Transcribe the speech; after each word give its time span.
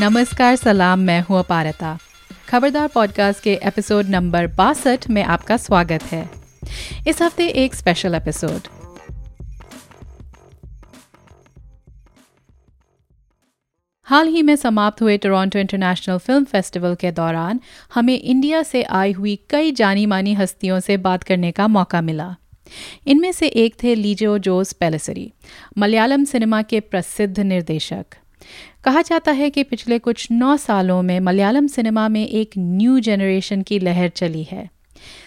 नमस्कार, 0.00 0.56
सलाम, 0.56 0.98
मैं 0.98 1.20
हूँ 1.20 1.38
अपारता। 1.38 1.98
खबरदार 2.48 2.88
पॉडकास्ट 2.88 3.42
के 3.42 3.52
एपिसोड 3.64 4.06
नंबर 4.06 4.46
बासठ 4.46 5.08
में 5.10 5.22
आपका 5.24 5.56
स्वागत 5.56 6.02
है। 6.02 6.28
इस 7.08 7.22
हफ़्ते 7.22 7.46
एक 7.48 7.74
स्पेशल 7.74 8.14
एपिसोड 8.14 8.68
हाल 14.06 14.28
ही 14.28 14.42
में 14.42 14.54
समाप्त 14.56 15.02
हुए 15.02 15.16
टोरंटो 15.18 15.58
इंटरनेशनल 15.58 16.18
फ़िल्म 16.18 16.44
फेस्टिवल 16.44 16.94
के 16.94 17.12
दौरान 17.12 17.60
हमें 17.94 18.18
इंडिया 18.20 18.62
से 18.62 18.82
आई 18.82 19.12
हुई 19.12 19.38
कई 19.50 19.72
जानी 19.72 20.06
मानी 20.06 20.34
हस्तियों 20.34 20.80
से 20.80 20.96
बात 20.96 21.22
करने 21.22 21.52
का 21.52 21.68
मौका 21.68 22.00
मिला। 22.00 22.36
इनमें 23.06 23.32
से 23.32 23.46
एक 23.46 23.82
थे 23.82 23.94
लीजो 23.94 24.38
जोस 24.38 24.72
पेलेसरी 24.72 25.32
मलयालम 25.78 26.24
सिनेमा 26.24 26.62
के 26.62 26.80
प्रसिद्ध 26.80 27.40
निर्देशक। 27.40 28.06
कहा 28.86 29.00
जाता 29.02 29.32
है 29.32 29.48
कि 29.50 29.62
पिछले 29.62 29.98
कुछ 29.98 30.26
नौ 30.30 30.56
सालों 30.56 31.00
में 31.02 31.18
मलयालम 31.20 31.66
सिनेमा 31.66 32.08
में 32.08 32.26
एक 32.26 32.50
न्यू 32.58 32.98
जनरेशन 33.00 33.62
की 33.62 33.78
लहर 33.78 34.08
चली 34.08 34.42
है। 34.42 34.68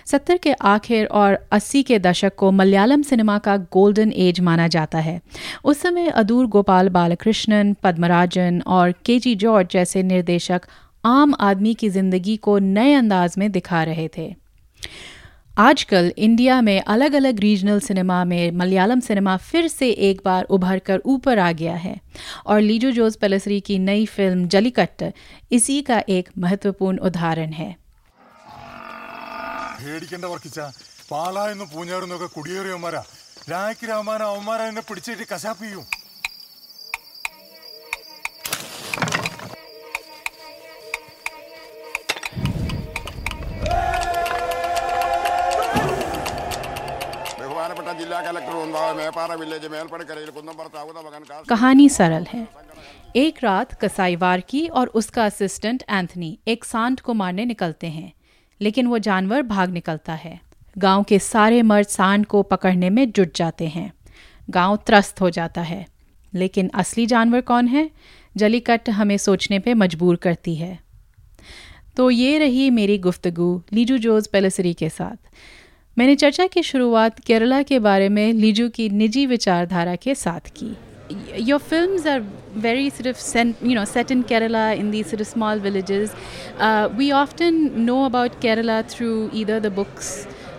सत्तर 0.06 0.38
के 0.38 0.54
आखिर 0.54 1.06
और 1.06 1.38
अस्सी 1.52 1.82
के 1.84 2.00
दशक 2.00 2.36
को 2.36 2.52
मलयालम 2.52 3.02
सिनेमा 3.02 3.38
का 3.38 3.58
गोल्डन 3.58 4.12
एज 4.12 4.40
माना 4.40 4.68
जाता 4.68 5.00
है। 5.00 5.20
उस 5.64 5.82
समय 5.82 6.08
अदूर 6.08 6.48
गोपाल 6.48 6.90
बालकृष्णन, 6.90 7.76
पद्मराजन 7.84 8.62
और 8.68 8.94
के 9.06 9.20
जी 9.20 9.36
जॉर्ज 9.36 9.68
जैसे 9.72 10.04
निर्देशक 10.04 10.62
आम 11.06 11.36
आदमी 11.40 11.74
की 11.74 11.90
ज़िंदगी 11.90 12.38
को 12.38 12.58
नए 12.60 12.94
अंदाज 12.94 13.36
में 13.38 13.52
दिखा 13.52 13.84
रहे 13.84 14.10
थे। 14.18 14.36
आजकल 15.59 16.13
इंडिया 16.19 16.61
में 16.61 16.81
अलग 16.83 17.15
अलग 17.15 17.41
रीजनल 17.41 17.81
सिनेमा 17.81 18.23
में 18.25 18.51
मलयालम 18.53 19.01
सिनेमा 19.01 19.37
फिर 19.43 19.69
से 19.69 19.91
एक 20.09 20.21
बार 20.25 20.45
उभर 20.51 20.79
कर 20.89 21.03
ऊपर 21.07 21.39
आ 21.39 21.51
गया 21.53 21.75
है 21.77 21.95
और 22.47 22.61
लीजो 22.63 22.91
जोस 22.93 23.17
पेलेसरी 23.17 23.61
की 23.69 23.79
नई 23.81 24.05
फिल्म 24.09 24.47
जलीकट्ट 24.49 25.05
इसी 25.53 25.81
का 25.83 26.03
एक 26.11 26.29
महत्वपूर्ण 26.39 26.99
उदाहरण 27.11 27.53
है 27.55 27.71
പേടിക്കണ്ട 29.79 30.27
വർക്കിച്ച 30.27 30.61
പാലായെന്നും 31.09 31.69
പൂഞ്ഞാറെന്നും 31.73 32.17
ഒക്കെ 32.19 32.29
കുടിയേറിയവന്മാരാ 32.35 33.01
രായ്ക്ക് 33.51 33.87
രാമാന 33.91 34.21
അവന്മാരെ 34.31 34.67
എന്നെ 34.71 34.83
പിടിച്ചിട്ട് 34.89 35.25
കശാപ്പ് 35.33 35.63
ചെയ്യും 35.65 35.85
कहानी 51.50 51.90
सरल 51.90 52.24
है। 52.24 52.48
एक 53.16 53.44
रात 53.44 53.74
कसाईवार 53.74 54.42
की 54.42 54.68
और 54.68 54.88
उसका 54.88 55.26
असिस्टेंट 55.26 55.84
एंथनी 55.90 56.40
एक 56.48 56.64
सांड 56.64 57.00
को 57.00 57.14
मारने 57.14 57.46
निकलते 57.46 57.88
हैं, 57.88 58.14
लेकिन 58.62 58.88
वो 58.88 58.98
जानवर 58.98 59.42
भाग 59.42 59.70
निकलता 59.70 60.14
है। 60.14 60.42
गाँव 60.78 61.04
के 61.04 61.20
सारे 61.20 61.62
मर्द 61.62 61.88
सांड 61.88 62.26
को 62.26 62.44
पकड़ने 62.44 62.90
में 62.90 63.12
जुट 63.12 63.36
जाते 63.36 63.68
हैं। 63.68 63.94
गाँव 64.50 64.78
त्रस्त 64.78 65.22
हो 65.22 65.30
जाता 65.30 65.62
है। 65.62 65.88
लेकिन 66.34 66.72
असली 66.74 67.06
जानवर 67.06 67.42
कौन 67.42 67.68
है? 67.68 67.92
जलीकट 68.38 68.90
हमें 68.90 69.18
सोचने 69.18 69.60
पे 69.60 69.74
मजबूर 69.74 70.16
करती 70.16 70.56
है। 70.56 70.80
तो 71.98 72.12
ये 72.12 72.38
रही 72.38 72.70
मेरी 72.70 72.98
गुफ्तगु, 72.98 73.62
लीजू 73.74 73.98
जोज 73.98 74.28
पेलेसरी 74.28 74.74
के 74.74 74.90
साथ। 74.90 75.30
मैंने 76.00 76.16
चर्चा 76.16 76.46
की 76.48 76.62
शुरुआत 76.64 77.20
केरला 77.28 77.62
के 77.70 77.78
बारे 77.86 78.08
में 78.10 78.34
लीजू 78.34 78.68
की 78.76 78.88
निजी 78.90 79.26
विचारधारा 79.26 79.96
के 80.04 80.14
साथ 80.16 80.48
की। 80.58 80.68
योर 81.48 81.60
फ़िल्म 81.60 82.10
आर 82.10 82.22
वेरी 82.58 82.90
सिर्फ़ 82.90 83.38
you 83.38 83.74
know 83.76 83.84
set 83.86 84.12
in 84.12 84.22
Kerala 84.30 84.72
in 84.74 84.92
the 84.92 85.02
सिर्फ़ 85.04 85.28
small 85.30 85.60
villages 85.60 86.14
we 86.98 87.10
often 87.24 87.60
know 87.80 88.04
about 88.06 88.40
Kerala 88.42 88.82
through 88.94 89.10
either 89.42 89.60
the 89.60 89.74
books 89.76 90.14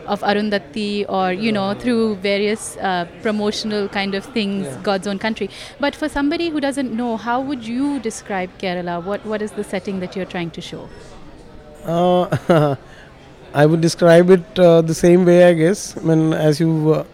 of 0.09 0.25
Arundhati 0.25 0.91
or 1.09 1.33
you 1.45 1.53
know 1.53 1.73
through 1.83 1.97
various 2.23 2.75
promotional 3.23 3.89
kind 3.95 4.17
of 4.17 4.31
things 4.37 4.79
God's 4.85 5.09
own 5.09 5.17
country 5.25 5.49
but 5.83 5.95
for 5.95 6.09
somebody 6.11 6.49
who 6.49 6.59
doesn't 6.69 6.93
know 6.93 7.15
how 7.25 7.43
would 7.47 7.69
you 7.69 7.99
describe 8.05 8.61
Kerala 8.61 8.99
what 9.09 9.27
what 9.27 9.43
is 9.43 9.61
the 9.61 9.65
setting 9.71 10.01
that 10.01 10.17
you 10.17 10.25
are 10.25 10.31
trying 10.31 10.51
to 10.51 10.63
show 10.63 10.87
I 13.53 13.67
would 13.67 13.81
describe 13.81 14.31
it 14.31 14.59
uh, 14.59 14.81
the 14.81 14.95
same 14.95 15.25
way, 15.25 15.45
I 15.45 15.55
guess. 15.55 15.97
I 15.97 16.01
mean, 16.01 16.33
as 16.33 16.61
you 16.61 16.95
uh, 16.95 17.05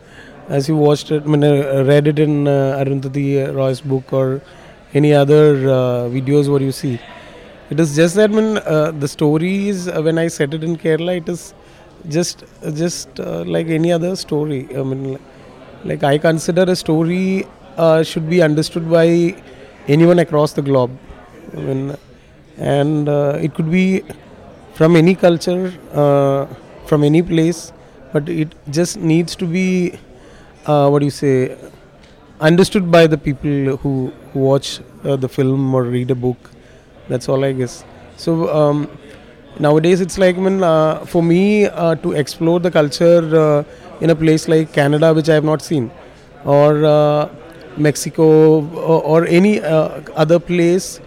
as 0.49 0.69
you 0.69 0.77
watched 0.77 1.11
it, 1.11 1.23
I 1.23 1.27
mean, 1.27 1.43
uh, 1.45 1.85
read 1.87 2.07
it 2.07 2.19
in 2.19 2.47
uh, 2.47 2.83
Arundhati 2.85 3.55
Roy's 3.55 3.81
book 3.81 4.13
or 4.13 4.43
any 4.95 5.13
other 5.15 5.69
uh, 5.69 6.09
videos 6.17 6.49
where 6.49 6.61
you 6.61 6.73
see. 6.73 7.01
It 7.71 7.81
is 7.81 7.97
just 7.97 8.15
that 8.17 8.31
when 8.31 8.59
uh, 8.59 8.93
the 8.93 9.09
stories 9.09 9.89
uh, 9.89 10.01
when 10.03 10.19
I 10.19 10.29
set 10.29 10.55
it 10.55 10.63
in 10.63 10.77
Kerala, 10.77 11.17
it 11.17 11.29
is 11.29 11.55
just 12.09 12.45
just 12.75 13.19
uh, 13.19 13.43
like 13.45 13.69
any 13.69 13.91
other 13.91 14.15
story. 14.15 14.69
I 14.77 14.83
mean, 14.83 15.19
like, 15.85 16.05
I 16.05 16.19
consider 16.19 16.63
a 16.63 16.77
story 16.77 17.47
uh, 17.77 18.03
should 18.03 18.29
be 18.29 18.43
understood 18.43 18.91
by 18.91 19.35
anyone 19.89 20.19
across 20.19 20.53
the 20.53 20.63
globe. 20.63 20.97
I 21.57 21.61
mean, 21.61 21.97
and 22.59 23.09
uh, 23.09 23.39
it 23.41 23.55
could 23.55 23.71
be 23.71 24.03
from 24.77 24.97
any 24.97 25.15
culture, 25.15 25.73
uh, 25.93 26.47
from 26.87 27.05
any 27.05 27.23
place, 27.23 27.73
but 28.13 28.29
it 28.29 28.55
just 28.71 28.99
needs 28.99 29.35
to 29.37 29.47
be 29.47 29.99
uh, 30.67 30.89
what 30.89 31.01
do 31.01 31.05
you 31.07 31.11
say 31.11 31.57
understood 32.41 32.91
by 32.91 33.07
the 33.07 33.19
people 33.19 33.77
who, 33.79 34.13
watch 34.35 34.81
uh, 35.05 35.17
the 35.17 35.29
film 35.29 35.75
or 35.75 35.83
read 35.85 36.11
a 36.11 36.15
book. 36.15 36.51
That's 37.09 37.29
all 37.29 37.43
I 37.45 37.53
guess. 37.53 37.85
So 38.17 38.55
um, 38.55 38.91
nowadays 39.59 40.01
it's 40.03 40.19
like 40.19 40.37
when 40.37 40.63
uh, 40.63 41.07
for 41.07 41.23
me 41.23 41.67
uh, 41.67 41.95
to 41.97 42.13
explore 42.13 42.61
the 42.61 42.71
culture 42.71 43.23
uh, 43.35 43.65
in 44.03 44.11
a 44.11 44.15
place 44.17 44.47
like 44.49 44.73
Canada, 44.75 45.15
which 45.15 45.31
I 45.31 45.35
have 45.35 45.45
not 45.45 45.63
seen, 45.63 45.91
or 46.45 46.85
uh, 46.85 47.29
Mexico, 47.79 48.63
or, 48.77 49.03
or 49.03 49.27
any 49.27 49.61
uh, 49.63 50.03
other 50.15 50.39
place 50.39 50.99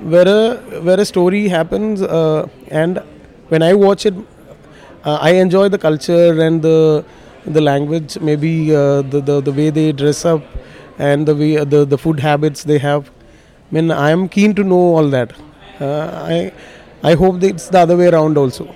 where 0.00 0.26
a 0.26 0.56
where 0.80 0.98
a 0.98 1.04
story 1.04 1.48
happens, 1.48 2.02
uh, 2.02 2.48
and 2.68 3.00
when 3.52 3.62
I 3.62 3.74
watch 3.74 4.06
it, 4.06 4.14
uh, 5.04 5.18
I 5.20 5.30
enjoy 5.44 5.68
the 5.68 5.78
culture 5.78 6.40
and 6.46 6.62
the 6.62 7.04
the 7.44 7.60
language, 7.60 8.18
maybe 8.20 8.74
uh, 8.74 9.02
the, 9.02 9.20
the 9.20 9.40
the 9.40 9.52
way 9.52 9.70
they 9.70 9.92
dress 9.92 10.24
up, 10.24 10.42
and 10.98 11.26
the 11.26 11.34
way 11.34 11.50
the 11.74 11.84
the 11.84 11.98
food 12.04 12.20
habits 12.20 12.64
they 12.64 12.78
have. 12.78 13.10
I 13.70 13.74
mean, 13.74 13.90
I 13.90 14.10
am 14.10 14.28
keen 14.28 14.54
to 14.60 14.64
know 14.64 14.84
all 14.96 15.08
that. 15.16 15.32
Uh, 15.80 16.08
I 16.34 16.52
I 17.02 17.14
hope 17.14 17.42
it's 17.42 17.68
the 17.68 17.80
other 17.80 17.96
way 17.96 18.08
around 18.08 18.38
also. 18.38 18.68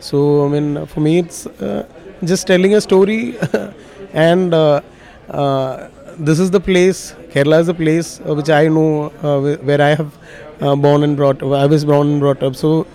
So 0.00 0.46
I 0.46 0.48
mean, 0.54 0.86
for 0.86 1.00
me, 1.00 1.18
it's 1.18 1.46
uh, 1.46 1.86
just 2.24 2.46
telling 2.46 2.74
a 2.74 2.80
story, 2.80 3.36
and 4.12 4.54
uh, 4.54 4.80
uh, 5.28 5.88
this 6.18 6.38
is 6.38 6.50
the 6.50 6.60
place. 6.60 7.14
Kerala 7.34 7.60
is 7.60 7.66
the 7.66 7.74
place 7.74 8.20
uh, 8.20 8.34
which 8.34 8.50
I 8.50 8.68
know 8.68 9.12
uh, 9.22 9.56
where 9.70 9.80
I 9.90 9.94
have 9.94 10.18
uh, 10.60 10.76
born 10.76 11.02
and 11.02 11.16
brought. 11.16 11.42
I 11.42 11.66
was 11.66 11.84
born 11.84 12.12
and 12.12 12.20
brought 12.20 12.42
up. 12.42 12.56
So 12.56 12.86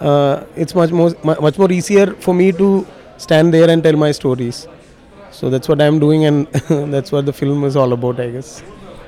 uh, 0.00 0.44
it's 0.56 0.74
much 0.74 0.90
more 0.90 1.12
much 1.24 1.58
more 1.58 1.70
easier 1.72 2.06
for 2.14 2.34
me 2.34 2.52
to 2.52 2.86
stand 3.16 3.52
there 3.52 3.70
and 3.70 3.82
tell 3.82 3.96
my 3.96 4.12
stories. 4.12 4.66
So 5.30 5.50
that's 5.50 5.68
what 5.68 5.80
I'm 5.80 5.98
doing, 5.98 6.24
and 6.24 6.46
that's 6.92 7.12
what 7.12 7.26
the 7.26 7.32
film 7.32 7.64
is 7.64 7.76
all 7.76 7.92
about, 7.92 8.20
I 8.20 8.30
guess. 8.30 8.62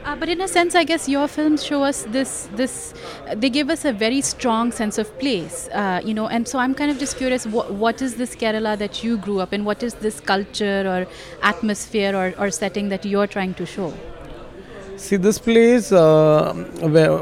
Uh, 0.05 0.17
but 0.17 0.29
in 0.29 0.41
a 0.41 0.49
sense, 0.49 0.75
I 0.75 0.83
guess 0.85 1.09
your 1.09 1.29
films 1.29 1.65
show 1.65 1.83
us 1.85 2.05
this. 2.09 2.49
This 2.57 2.95
they 3.37 3.51
give 3.51 3.69
us 3.71 3.85
a 3.85 3.93
very 3.93 4.21
strong 4.21 4.73
sense 4.73 4.97
of 4.99 5.11
place, 5.19 5.69
uh, 5.73 6.01
you 6.05 6.15
know. 6.15 6.29
And 6.29 6.49
so 6.49 6.59
I'm 6.59 6.75
kind 6.75 6.91
of 6.91 6.99
just 6.99 7.17
curious, 7.17 7.47
what, 7.47 7.73
what 7.73 8.01
is 8.01 8.15
this 8.17 8.35
Kerala 8.35 8.79
that 8.79 9.05
you 9.05 9.19
grew 9.19 9.41
up 9.41 9.53
in? 9.53 9.65
What 9.65 9.83
is 9.83 9.95
this 9.95 10.19
culture 10.19 10.85
or 10.87 11.07
atmosphere 11.43 12.17
or, 12.17 12.35
or 12.39 12.51
setting 12.51 12.89
that 12.89 13.05
you're 13.05 13.27
trying 13.27 13.55
to 13.55 13.67
show? 13.67 13.93
See 14.97 15.17
this 15.17 15.39
place 15.39 15.93
uh, 15.93 16.55
where, 16.81 17.19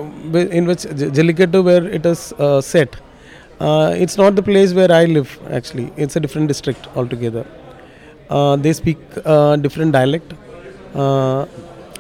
in 0.48 0.66
which 0.66 0.84
Jallikattu 1.18 1.64
where 1.64 1.84
it 1.86 2.06
is 2.06 2.32
uh, 2.38 2.60
set. 2.60 2.96
Uh, 3.60 3.92
it's 3.96 4.16
not 4.16 4.36
the 4.36 4.42
place 4.42 4.72
where 4.72 4.90
I 4.92 5.04
live 5.06 5.38
actually. 5.50 5.92
It's 5.96 6.16
a 6.16 6.20
different 6.20 6.48
district 6.48 6.86
altogether. 6.96 7.46
Uh, 8.30 8.56
they 8.56 8.72
speak 8.72 8.98
uh, 9.24 9.56
different 9.56 9.92
dialect, 9.92 10.32
uh, 10.94 11.46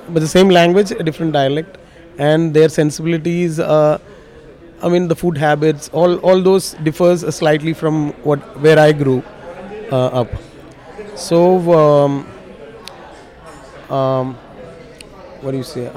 but 0.08 0.20
the 0.20 0.28
same 0.28 0.48
language, 0.50 0.90
a 0.92 1.02
different 1.02 1.32
dialect, 1.32 1.78
and 2.18 2.54
their 2.54 2.68
sensibilities. 2.68 3.58
Uh, 3.58 3.98
I 4.82 4.88
mean, 4.88 5.08
the 5.08 5.16
food 5.16 5.36
habits, 5.38 5.88
all 5.92 6.16
all 6.18 6.40
those 6.40 6.74
differs 6.88 7.24
slightly 7.34 7.72
from 7.72 8.12
what 8.22 8.38
where 8.60 8.78
I 8.78 8.92
grew 8.92 9.22
uh, 9.90 10.22
up. 10.22 10.28
So. 11.16 11.44
Um, 11.78 12.26
um, 13.90 14.34
what 15.40 15.52
do 15.52 15.56
you 15.56 15.62
say? 15.62 15.90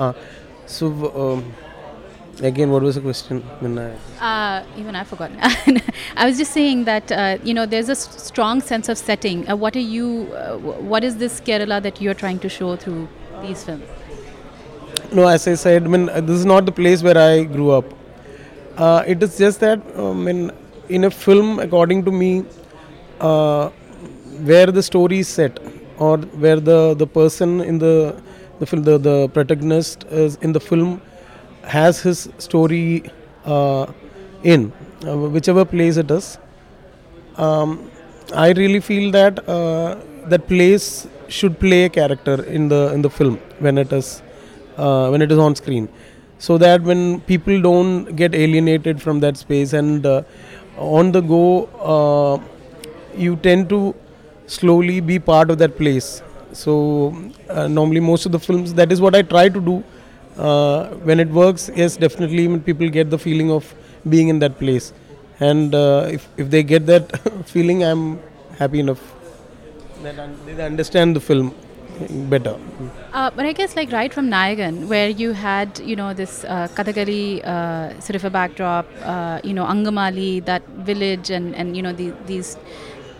So 0.65 0.87
um, 1.13 1.53
again, 2.41 2.71
what 2.71 2.81
was 2.83 2.95
the 2.95 3.01
question? 3.01 3.43
Uh, 4.19 4.63
even 4.77 4.95
I 4.95 5.03
forgot. 5.03 5.31
I 6.15 6.25
was 6.25 6.37
just 6.37 6.51
saying 6.51 6.85
that 6.85 7.11
uh, 7.11 7.37
you 7.43 7.53
know 7.53 7.65
there's 7.65 7.89
a 7.89 7.93
s- 7.93 8.23
strong 8.23 8.61
sense 8.61 8.89
of 8.89 8.97
setting. 8.97 9.47
Uh, 9.49 9.55
what 9.55 9.75
are 9.75 9.79
you? 9.95 10.31
Uh, 10.33 10.57
wh- 10.57 10.83
what 10.83 11.03
is 11.03 11.17
this 11.17 11.39
Kerala 11.41 11.81
that 11.81 12.01
you're 12.01 12.13
trying 12.13 12.39
to 12.39 12.49
show 12.49 12.75
through 12.75 13.07
these 13.41 13.63
films? 13.63 13.83
no, 15.11 15.27
as 15.27 15.47
I 15.47 15.55
said, 15.55 15.83
I 15.83 15.87
mean, 15.87 16.09
uh, 16.09 16.21
this 16.21 16.37
is 16.37 16.45
not 16.45 16.65
the 16.65 16.71
place 16.71 17.03
where 17.03 17.17
I 17.17 17.43
grew 17.43 17.71
up. 17.71 17.85
uh, 18.77 19.03
it 19.13 19.21
is 19.25 19.37
just 19.37 19.59
that 19.61 19.79
um, 20.03 20.27
in 20.27 20.51
in 20.89 21.03
a 21.05 21.11
film, 21.11 21.59
according 21.59 22.03
to 22.05 22.11
me, 22.11 22.29
uh, 23.19 23.69
where 24.49 24.67
the 24.77 24.83
story 24.83 25.19
is 25.19 25.27
set 25.39 25.59
or 25.97 26.17
where 26.45 26.59
the 26.69 26.79
the 27.01 27.07
person 27.17 27.59
in 27.71 27.79
the 27.79 27.95
the 28.59 28.65
film 28.71 28.83
the, 28.89 28.97
the 29.09 29.15
protagonist 29.37 30.05
is 30.23 30.37
in 30.47 30.53
the 30.57 30.63
film 30.69 31.01
has 31.63 32.01
his 32.01 32.29
story 32.37 33.03
uh, 33.45 33.85
in 34.43 34.71
uh, 35.07 35.17
whichever 35.17 35.65
place 35.65 35.97
it 35.97 36.09
is 36.11 36.37
um, 37.37 37.89
I 38.33 38.51
really 38.51 38.79
feel 38.79 39.11
that 39.11 39.47
uh, 39.47 39.97
that 40.27 40.47
place 40.47 41.07
should 41.27 41.59
play 41.59 41.85
a 41.85 41.89
character 41.89 42.43
in 42.43 42.67
the 42.67 42.93
in 42.93 43.01
the 43.01 43.09
film 43.09 43.37
when 43.59 43.77
it 43.77 43.91
is 43.91 44.21
when 44.77 45.21
it 45.21 45.31
is 45.31 45.37
on 45.37 45.55
screen, 45.55 45.89
so 46.37 46.57
that 46.57 46.81
when 46.81 47.21
people 47.21 47.61
don't 47.61 48.15
get 48.15 48.33
alienated 48.33 49.01
from 49.01 49.19
that 49.19 49.37
space 49.37 49.73
and 49.73 50.05
uh, 50.05 50.23
on 50.77 51.11
the 51.11 51.21
go, 51.21 51.65
uh, 51.93 52.41
you 53.15 53.35
tend 53.37 53.69
to 53.69 53.93
slowly 54.47 54.99
be 54.99 55.19
part 55.19 55.49
of 55.51 55.57
that 55.59 55.77
place. 55.77 56.21
So 56.53 57.15
uh, 57.49 57.67
normally 57.67 57.99
most 57.99 58.25
of 58.25 58.31
the 58.31 58.39
films 58.39 58.73
that 58.73 58.91
is 58.91 58.99
what 58.99 59.15
I 59.15 59.21
try 59.21 59.49
to 59.49 59.61
do. 59.61 59.83
Uh, 60.37 60.87
when 61.09 61.19
it 61.19 61.29
works, 61.29 61.69
yes, 61.75 61.97
definitely 61.97 62.47
when 62.47 62.61
people 62.61 62.89
get 62.89 63.09
the 63.09 63.17
feeling 63.17 63.51
of 63.51 63.73
being 64.07 64.29
in 64.29 64.39
that 64.39 64.57
place. 64.57 64.93
And 65.39 65.73
uh, 65.75 66.07
if, 66.11 66.27
if 66.37 66.49
they 66.49 66.63
get 66.63 66.85
that 66.85 67.19
feeling 67.45 67.83
i'm 67.83 68.19
happy 68.57 68.79
enough. 68.79 69.01
That 70.03 70.19
un- 70.19 70.37
they 70.45 70.63
understand 70.63 71.15
the 71.15 71.19
film 71.19 71.53
better. 72.29 72.57
Uh, 73.13 73.29
but 73.31 73.45
I 73.45 73.53
guess 73.53 73.75
like 73.75 73.91
right 73.91 74.13
from 74.13 74.29
Nayakan, 74.29 74.87
where 74.87 75.09
you 75.09 75.31
had 75.33 75.79
you 75.79 75.95
know 75.95 76.13
this 76.13 76.43
uh, 76.45 76.67
Kathakali 76.75 77.43
uh, 77.45 77.99
sort 77.99 78.15
of 78.15 78.25
a 78.25 78.29
backdrop, 78.29 78.87
uh, 79.03 79.39
you 79.43 79.53
know 79.53 79.65
Angamaly, 79.65 80.43
that 80.45 80.65
village, 80.91 81.29
and 81.29 81.55
and 81.55 81.75
you 81.75 81.83
know 81.83 81.93
the, 81.93 82.13
these 82.25 82.57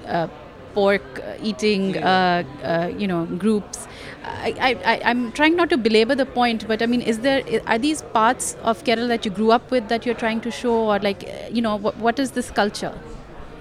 uh, 0.08 0.28
pork 0.74 1.22
eating 1.42 1.98
uh, 1.98 2.44
uh, 2.64 2.92
you 2.98 3.08
know 3.08 3.26
groups. 3.26 3.88
I, 4.24 4.78
I, 4.86 5.02
I'm 5.04 5.32
trying 5.32 5.56
not 5.56 5.70
to 5.72 5.78
belabor 5.78 6.16
the 6.16 6.26
point, 6.26 6.68
but 6.68 6.82
I 6.82 6.86
mean, 6.86 7.02
is 7.02 7.20
there 7.20 7.44
are 7.66 7.80
these 7.80 8.02
parts 8.02 8.56
of 8.62 8.84
Kerala 8.84 9.08
that 9.08 9.26
you 9.26 9.32
grew 9.32 9.52
up 9.52 9.72
with 9.72 9.88
that 9.90 10.06
you're 10.06 10.16
trying 10.16 10.42
to 10.42 10.52
show, 10.52 10.74
or 10.92 11.00
like 11.00 11.24
uh, 11.24 11.50
you 11.52 11.62
know 11.62 11.76
what, 11.76 11.98
what 11.98 12.20
is 12.20 12.32
this 12.32 12.52
culture? 12.52 12.94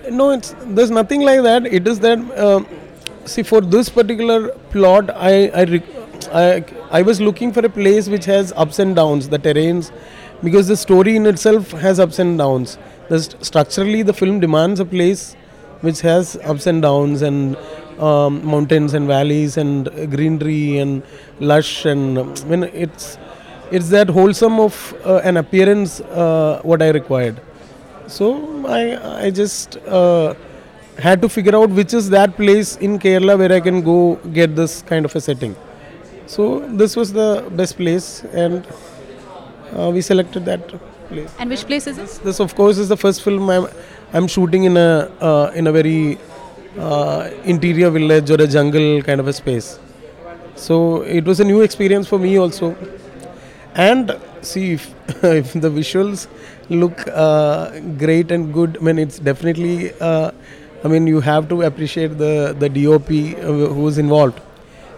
no 0.09 0.31
it's 0.31 0.55
there's 0.69 0.91
nothing 0.91 1.21
like 1.21 1.43
that 1.43 1.67
it 1.67 1.87
is 1.87 2.01
that 2.01 2.19
um, 2.39 2.67
see 3.25 3.43
for 3.43 3.61
this 3.61 3.89
particular 3.89 4.49
plot 4.71 5.11
I, 5.11 5.51
I 5.55 5.83
I 6.33 6.65
i 6.91 7.03
was 7.03 7.21
looking 7.21 7.53
for 7.53 7.61
a 7.61 7.69
place 7.69 8.09
which 8.09 8.25
has 8.25 8.53
ups 8.53 8.79
and 8.79 8.97
downs 8.97 9.29
the 9.29 9.39
terrains 9.39 9.91
because 10.43 10.69
the 10.69 10.77
story 10.77 11.17
in 11.17 11.27
itself 11.27 11.71
has 11.73 12.01
ups 12.01 12.19
and 12.19 12.39
downs 12.39 12.79
the 13.09 13.21
st- 13.21 13.45
structurally 13.45 14.03
the 14.03 14.13
film 14.13 14.41
demands 14.41 14.81
a 14.81 14.85
place 14.85 15.35
which 15.83 16.01
has 16.01 16.37
ups 16.45 16.67
and 16.67 16.83
downs 16.83 17.23
and 17.23 17.57
um, 18.01 18.45
mountains 18.45 18.95
and 18.95 19.07
valleys 19.07 19.57
and 19.57 19.89
greenery 20.11 20.79
and 20.79 21.03
lush 21.39 21.85
and 21.85 22.19
I 22.19 22.45
mean 22.45 22.65
it's 22.85 23.19
it's 23.71 23.89
that 23.91 24.09
wholesome 24.09 24.59
of 24.59 24.77
uh, 25.05 25.21
an 25.23 25.37
appearance 25.37 26.01
uh, 26.01 26.61
what 26.63 26.83
I 26.83 26.91
required. 26.91 27.41
So 28.07 28.67
I 28.67 28.83
I 29.27 29.31
just 29.31 29.77
uh, 29.87 30.35
had 30.99 31.23
to 31.23 31.29
figure 31.29 31.57
out 31.57 31.71
which 31.81 31.95
is 31.95 32.11
that 32.11 32.37
place 32.37 32.77
in 32.77 32.99
Kerala 32.99 33.39
where 33.39 33.53
I 33.53 33.61
can 33.61 33.83
go 33.83 34.17
get 34.39 34.57
this 34.57 34.83
kind 34.83 35.05
of 35.05 35.15
a 35.15 35.21
setting. 35.21 35.55
So 36.27 36.61
this 36.81 36.97
was 36.97 37.13
the 37.13 37.49
best 37.61 37.77
place, 37.77 38.25
and 38.33 38.67
uh, 39.77 39.91
we 39.93 40.01
selected 40.01 40.45
that 40.45 40.69
place. 41.09 41.31
And 41.39 41.51
which 41.51 41.65
place 41.67 41.87
is 41.87 41.97
this? 41.97 42.19
This, 42.19 42.41
of 42.41 42.55
course, 42.55 42.79
is 42.79 42.89
the 42.89 42.97
first 42.97 43.23
film 43.23 43.51
I'm, 43.51 43.67
I'm 44.13 44.29
shooting 44.29 44.65
in 44.65 44.77
a 44.77 45.11
uh, 45.21 45.53
in 45.55 45.67
a 45.67 45.73
very 45.73 46.19
uh, 46.81 47.31
interior 47.45 47.91
village 47.91 48.31
or 48.31 48.41
a 48.43 48.47
jungle 48.47 49.03
kind 49.03 49.21
of 49.21 49.29
a 49.29 49.33
space. 49.33 49.79
So 50.57 51.03
it 51.03 51.25
was 51.25 51.41
a 51.41 51.45
new 51.45 51.61
experience 51.63 52.09
for 52.09 52.19
me 52.19 52.39
also. 52.39 52.77
And 53.75 54.19
see 54.43 54.73
if, 54.73 54.95
if 55.25 55.53
the 55.53 55.71
visuals 55.71 56.27
look 56.69 57.07
uh, 57.09 57.79
great 57.99 58.31
and 58.31 58.53
good. 58.53 58.79
I 58.81 58.81
mean, 58.85 58.99
it's 58.99 59.19
definitely. 59.19 59.93
Uh, 60.01 60.33
I 60.83 60.89
mean, 60.89 61.07
you 61.07 61.21
have 61.21 61.49
to 61.51 61.63
appreciate 61.63 62.17
the 62.19 62.57
the 62.59 62.69
DOP 62.69 63.11
uh, 63.11 63.75
who's 63.79 63.99
involved 63.99 64.41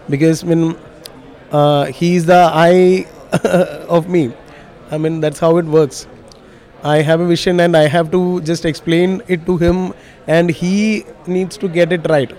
because 0.09 0.43
I 0.43 0.47
mean, 0.47 0.77
uh, 1.51 1.85
he's 1.85 2.25
the 2.25 2.49
eye 2.53 3.05
of 3.89 4.07
me. 4.09 4.31
I 4.91 4.97
mean, 4.97 5.19
that's 5.19 5.39
how 5.39 5.57
it 5.57 5.65
works. 5.65 6.07
I 6.83 7.01
have 7.01 7.21
a 7.21 7.25
vision 7.25 7.59
and 7.61 7.77
I 7.77 7.87
have 7.87 8.11
to 8.11 8.41
just 8.41 8.65
explain 8.65 9.21
it 9.27 9.45
to 9.45 9.57
him, 9.57 9.93
and 10.27 10.49
he 10.49 11.05
needs 11.27 11.57
to 11.57 11.67
get 11.67 11.91
it 11.91 12.09
right. 12.09 12.31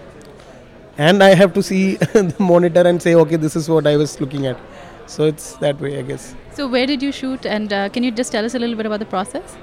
And 0.97 1.23
I 1.23 1.35
have 1.35 1.53
to 1.55 1.63
see 1.63 1.97
the 1.97 2.35
monitor 2.39 2.83
and 2.83 3.03
say, 3.03 3.15
okay, 3.15 3.37
this 3.37 3.57
is 3.57 3.69
what 3.69 3.87
I 3.87 3.97
was 3.97 4.21
looking 4.21 4.47
at. 4.47 4.59
So 5.07 5.25
it's 5.25 5.57
that 5.57 5.81
way, 5.81 5.99
I 5.99 6.03
guess. 6.03 6.35
So 6.53 6.69
where 6.69 6.87
did 6.87 7.03
you 7.03 7.13
shoot? 7.13 7.45
And 7.45 7.73
uh, 7.73 7.89
can 7.89 8.03
you 8.03 8.11
just 8.11 8.33
tell 8.33 8.45
us 8.45 8.55
a 8.55 8.59
little 8.59 8.77
bit 8.77 8.87
about 8.87 9.01
the 9.01 9.07
process? 9.07 9.57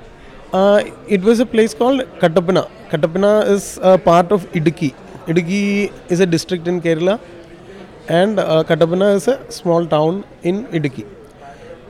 Uh, 0.53 0.83
it 1.07 1.21
was 1.21 1.39
a 1.39 1.45
place 1.45 1.73
called 1.73 2.01
Kattappana. 2.19 2.69
Kattappana 2.89 3.47
is 3.47 3.79
a 3.81 3.97
part 3.97 4.31
of 4.31 4.45
Idukki. 4.51 4.94
Idukki 5.25 5.91
is 6.09 6.19
a 6.19 6.25
district 6.25 6.67
in 6.67 6.81
Kerala, 6.81 7.19
and 8.09 8.38
uh, 8.38 8.63
Kattappana 8.63 9.15
is 9.15 9.29
a 9.29 9.50
small 9.50 9.85
town 9.85 10.25
in 10.44 10.65
Idukki. 10.67 11.06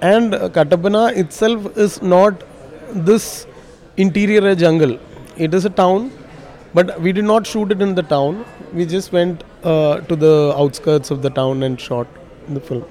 And 0.01 0.36
uh, 0.36 0.50
Kattappana 0.50 1.18
itself 1.18 1.75
is 1.75 2.01
not 2.04 2.44
this 2.94 3.48
interior 3.98 4.54
jungle. 4.54 5.00
It 5.38 5.56
is 5.56 5.66
a 5.66 5.69
town, 5.72 6.12
but 6.73 7.00
we 7.01 7.12
did 7.12 7.25
not 7.25 7.45
shoot 7.45 7.71
it 7.71 7.81
in 7.81 7.95
the 7.95 8.03
town. 8.03 8.45
We 8.73 8.85
just 8.85 9.12
went 9.12 9.44
uh, 9.63 10.01
to 10.01 10.15
the 10.15 10.53
outskirts 10.57 11.12
of 11.12 11.21
the 11.21 11.29
town 11.29 11.63
and 11.63 11.79
shot 11.79 12.07
the 12.50 12.59
film. 12.59 12.85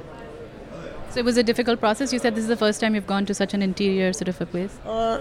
So 1.10 1.18
it 1.18 1.24
was 1.24 1.36
a 1.36 1.42
difficult 1.42 1.80
process. 1.80 2.12
You 2.12 2.18
said 2.18 2.34
this 2.34 2.42
is 2.42 2.48
the 2.48 2.56
first 2.56 2.80
time 2.80 2.94
you've 2.94 3.06
gone 3.06 3.26
to 3.26 3.34
such 3.34 3.54
an 3.54 3.62
interior 3.62 4.12
sort 4.12 4.28
of 4.28 4.40
a 4.40 4.46
place. 4.46 4.78
Uh, 4.86 5.20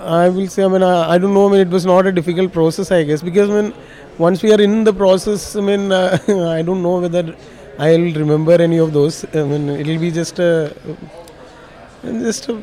I 0.00 0.28
will 0.28 0.46
say, 0.48 0.64
I 0.64 0.68
mean, 0.68 0.82
I, 0.82 1.10
I 1.12 1.18
don't 1.18 1.34
know. 1.34 1.48
I 1.48 1.52
mean, 1.52 1.60
it 1.60 1.68
was 1.68 1.84
not 1.84 2.06
a 2.06 2.12
difficult 2.12 2.52
process, 2.52 2.90
I 2.90 3.02
guess, 3.04 3.22
because 3.22 3.50
I 3.50 3.62
mean, 3.62 3.74
once 4.16 4.42
we 4.42 4.52
are 4.52 4.60
in 4.60 4.84
the 4.84 4.92
process, 4.92 5.54
I 5.56 5.60
mean, 5.60 5.92
uh, 5.92 6.18
I 6.28 6.62
don't 6.62 6.82
know 6.82 7.00
whether 7.00 7.36
I'll 7.78 8.12
remember 8.22 8.52
any 8.52 8.78
of 8.78 8.92
those. 8.92 9.24
I 9.34 9.42
mean, 9.42 9.68
it'll 9.68 9.98
be 9.98 10.10
just 10.10 10.38
a, 10.38 10.74
just 12.02 12.48
a, 12.48 12.62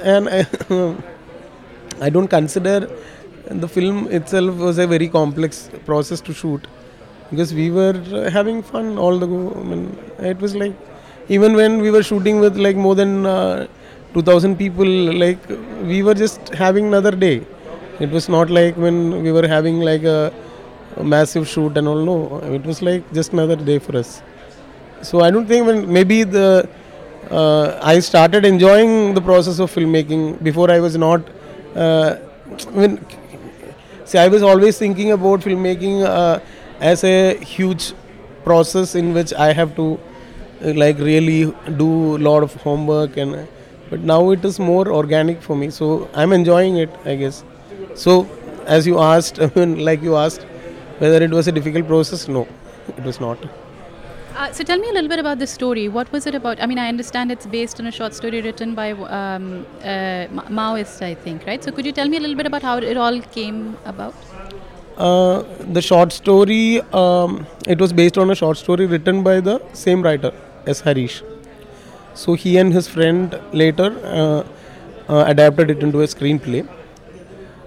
and 0.00 0.28
I, 0.28 0.46
I 2.06 2.10
don't 2.10 2.28
consider 2.28 2.90
the 3.50 3.68
film 3.68 4.08
itself 4.08 4.56
was 4.56 4.78
a 4.78 4.86
very 4.86 5.08
complex 5.08 5.70
process 5.84 6.20
to 6.20 6.32
shoot 6.32 6.66
because 7.30 7.52
we 7.54 7.70
were 7.70 7.96
uh, 8.12 8.30
having 8.30 8.62
fun 8.62 8.98
all 8.98 9.18
the 9.18 9.26
go. 9.26 9.54
I 9.58 9.62
mean, 9.62 9.98
it 10.18 10.38
was 10.38 10.54
like 10.54 10.74
even 11.28 11.54
when 11.54 11.80
we 11.80 11.90
were 11.90 12.02
shooting 12.02 12.40
with 12.40 12.56
like 12.56 12.76
more 12.76 12.94
than 12.94 13.26
uh, 13.26 13.66
2000 14.14 14.56
people, 14.56 14.86
like 14.86 15.38
we 15.84 16.02
were 16.02 16.14
just 16.14 16.48
having 16.54 16.86
another 16.86 17.10
day. 17.10 17.46
It 18.00 18.10
was 18.10 18.28
not 18.28 18.50
like 18.50 18.76
when 18.76 19.22
we 19.22 19.32
were 19.32 19.46
having 19.46 19.80
like 19.80 20.02
a, 20.02 20.32
a 20.96 21.04
massive 21.04 21.48
shoot 21.48 21.76
and 21.76 21.88
all. 21.88 22.04
No, 22.04 22.38
it 22.54 22.64
was 22.64 22.82
like 22.82 23.10
just 23.12 23.32
another 23.32 23.56
day 23.56 23.78
for 23.78 23.96
us. 23.96 24.22
So 25.02 25.20
I 25.20 25.30
don't 25.30 25.46
think 25.46 25.66
when 25.66 25.92
maybe 25.92 26.22
the 26.22 26.68
uh, 27.30 27.78
I 27.82 28.00
started 28.00 28.44
enjoying 28.44 29.14
the 29.14 29.20
process 29.20 29.58
of 29.58 29.74
filmmaking 29.74 30.42
before 30.42 30.70
I 30.70 30.80
was 30.80 30.96
not. 30.96 31.22
Uh, 31.74 32.16
when 32.72 32.98
see, 34.12 34.18
I 34.18 34.28
was 34.28 34.42
always 34.42 34.78
thinking 34.78 35.10
about 35.12 35.40
filmmaking 35.40 36.04
uh, 36.04 36.40
as 36.80 37.04
a 37.04 37.36
huge 37.52 37.92
process 38.44 38.94
in 38.94 39.12
which 39.14 39.32
I 39.32 39.52
have 39.52 39.74
to 39.76 39.86
uh, 40.64 40.72
like 40.74 40.98
really 40.98 41.42
do 41.82 42.16
a 42.16 42.22
lot 42.30 42.42
of 42.42 42.54
homework 42.68 43.16
and. 43.16 43.48
But 43.92 44.00
now 44.00 44.30
it 44.30 44.42
is 44.42 44.58
more 44.58 44.90
organic 44.90 45.42
for 45.42 45.54
me, 45.54 45.68
so 45.68 46.08
I'm 46.14 46.32
enjoying 46.32 46.78
it, 46.78 46.88
I 47.04 47.14
guess. 47.14 47.44
So, 47.94 48.26
as 48.64 48.86
you 48.86 48.98
asked, 48.98 49.36
like 49.88 50.02
you 50.02 50.16
asked, 50.16 50.46
whether 50.98 51.22
it 51.22 51.30
was 51.30 51.46
a 51.46 51.52
difficult 51.52 51.86
process, 51.86 52.26
no, 52.26 52.48
it 52.96 53.04
was 53.04 53.20
not. 53.20 53.36
Uh, 54.34 54.50
so 54.50 54.64
tell 54.64 54.78
me 54.78 54.88
a 54.88 54.92
little 54.92 55.08
bit 55.08 55.18
about 55.18 55.38
the 55.38 55.46
story. 55.46 55.88
What 55.88 56.10
was 56.10 56.26
it 56.26 56.34
about? 56.34 56.60
I 56.62 56.66
mean, 56.66 56.78
I 56.78 56.88
understand 56.88 57.30
it's 57.30 57.46
based 57.46 57.78
on 57.80 57.86
a 57.86 57.90
short 57.90 58.14
story 58.14 58.40
written 58.40 58.74
by 58.74 58.92
um, 58.92 59.66
uh, 59.82 60.26
Maoist, 60.58 61.02
I 61.02 61.14
think, 61.14 61.46
right? 61.46 61.62
So 61.62 61.70
could 61.70 61.84
you 61.84 61.92
tell 61.92 62.08
me 62.08 62.16
a 62.16 62.20
little 62.20 62.36
bit 62.36 62.46
about 62.46 62.62
how 62.62 62.78
it 62.78 62.96
all 62.96 63.20
came 63.20 63.76
about? 63.84 64.14
Uh, 64.96 65.42
the 65.72 65.82
short 65.82 66.12
story, 66.12 66.80
um, 66.92 67.46
it 67.66 67.78
was 67.78 67.92
based 67.92 68.16
on 68.16 68.30
a 68.30 68.34
short 68.34 68.56
story 68.56 68.86
written 68.86 69.22
by 69.22 69.40
the 69.40 69.60
same 69.74 70.02
writer, 70.02 70.32
S. 70.66 70.80
Hareesh. 70.80 71.22
So 72.14 72.34
he 72.34 72.56
and 72.56 72.72
his 72.72 72.88
friend 72.88 73.38
later 73.52 73.94
uh, 74.04 74.44
uh, 75.12 75.24
adapted 75.26 75.70
it 75.70 75.82
into 75.82 76.00
a 76.00 76.06
screenplay. 76.06 76.66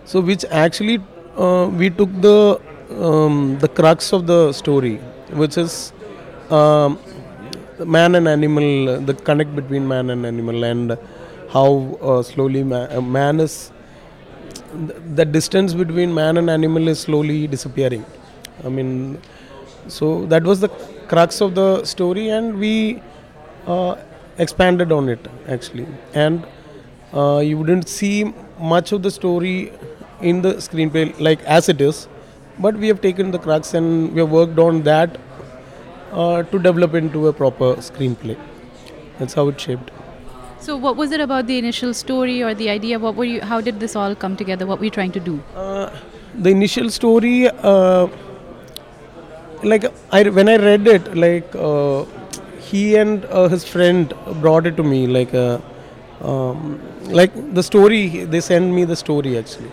So 0.06 0.20
which 0.20 0.46
actually 0.50 1.00
uh, 1.38 1.70
we 1.72 1.90
took 1.92 2.10
the 2.22 2.60
um, 3.00 3.58
the 3.60 3.68
crux 3.68 4.14
of 4.14 4.28
the 4.28 4.52
story, 4.52 4.98
which 5.32 5.58
is 5.58 5.92
um, 6.52 7.00
man 7.86 8.16
and 8.16 8.28
animal, 8.28 9.02
the 9.02 9.14
connect 9.14 9.56
between 9.56 9.88
man 9.88 10.10
and 10.10 10.26
animal, 10.26 10.64
and 10.64 10.98
how 11.50 11.98
uh, 12.02 12.22
slowly 12.24 12.64
ma- 12.64 12.88
uh, 12.90 13.02
man 13.02 13.40
is 13.40 13.72
th- 14.88 15.00
the 15.20 15.26
distance 15.26 15.74
between 15.74 16.14
man 16.14 16.38
and 16.38 16.50
animal 16.50 16.88
is 16.88 17.00
slowly 17.00 17.48
disappearing. 17.48 18.06
I 18.64 18.70
mean 18.70 19.20
so 19.88 20.26
that 20.28 20.44
was 20.44 20.60
the 20.62 20.70
crux 21.10 21.42
of 21.42 21.54
the 21.56 21.84
story 21.86 22.30
and 22.30 22.58
we 22.58 23.02
uh, 23.68 23.96
expanded 24.38 24.92
on 24.92 25.10
it 25.10 25.28
actually. 25.48 25.88
And 26.14 26.46
uh, 27.14 27.40
you 27.44 27.58
wouldn't 27.58 27.88
see 27.88 28.34
much 28.60 28.92
of 28.92 29.04
the 29.04 29.12
story 29.12 29.72
in 30.22 30.42
the 30.42 30.56
screenplay 30.56 31.18
like 31.20 31.42
as 31.44 31.70
it 31.70 31.82
is 31.82 32.08
but 32.60 32.76
we 32.76 32.88
have 32.88 33.02
taken 33.02 33.32
the 33.32 33.40
crux 33.40 33.74
and 33.74 34.14
we 34.14 34.22
have 34.22 34.32
worked 34.32 34.58
on 34.60 34.82
that 34.84 35.18
uh, 36.12 36.44
to 36.44 36.60
develop 36.60 36.94
into 36.94 37.28
a 37.28 37.34
proper 37.34 37.76
screenplay 37.90 38.38
that's 39.20 39.34
how 39.34 39.48
it 39.50 39.60
shaped 39.60 39.92
So, 40.66 40.76
what 40.84 40.96
was 41.00 41.12
it 41.16 41.22
about 41.24 41.48
the 41.48 41.56
initial 41.62 41.92
story 41.98 42.36
or 42.46 42.52
the 42.60 42.68
idea? 42.74 42.98
What 43.02 43.18
were 43.22 43.26
you? 43.32 43.42
How 43.50 43.58
did 43.66 43.82
this 43.82 43.96
all 44.04 44.16
come 44.22 44.36
together? 44.38 44.66
What 44.70 44.80
were 44.80 44.88
you 44.88 44.94
trying 44.96 45.12
to 45.18 45.22
do? 45.26 45.34
Uh, 45.64 45.92
the 46.46 46.50
initial 46.54 46.90
story 46.96 47.34
uh, 47.48 48.08
like 49.64 49.86
I, 50.12 50.24
when 50.30 50.50
i 50.50 50.58
read 50.58 50.88
it 50.88 51.16
like 51.16 51.56
uh, 51.56 52.06
he 52.60 52.96
and 52.98 53.26
uh, 53.26 53.48
his 53.48 53.64
friend 53.64 54.14
brought 54.42 54.66
it 54.66 54.76
to 54.78 54.84
me 54.84 55.08
like 55.08 55.34
uh, 55.34 55.60
um, 56.22 56.82
like 57.20 57.34
the 57.54 57.64
story 57.64 58.26
they 58.26 58.42
sent 58.42 58.74
me 58.74 58.86
the 58.86 58.96
story 58.96 59.38
actually 59.38 59.72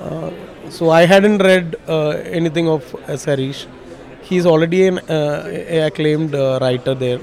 uh, 0.00 0.30
so 0.70 0.90
i 0.90 1.02
hadn't 1.14 1.38
read 1.38 1.76
uh, 1.88 2.08
anything 2.40 2.68
of 2.68 2.94
S. 3.06 3.26
Hareesh 3.26 3.66
he's 4.28 4.46
already 4.46 4.86
an 4.86 4.98
uh, 4.98 5.86
acclaimed 5.88 6.34
uh, 6.34 6.58
writer 6.60 6.94
there. 6.94 7.20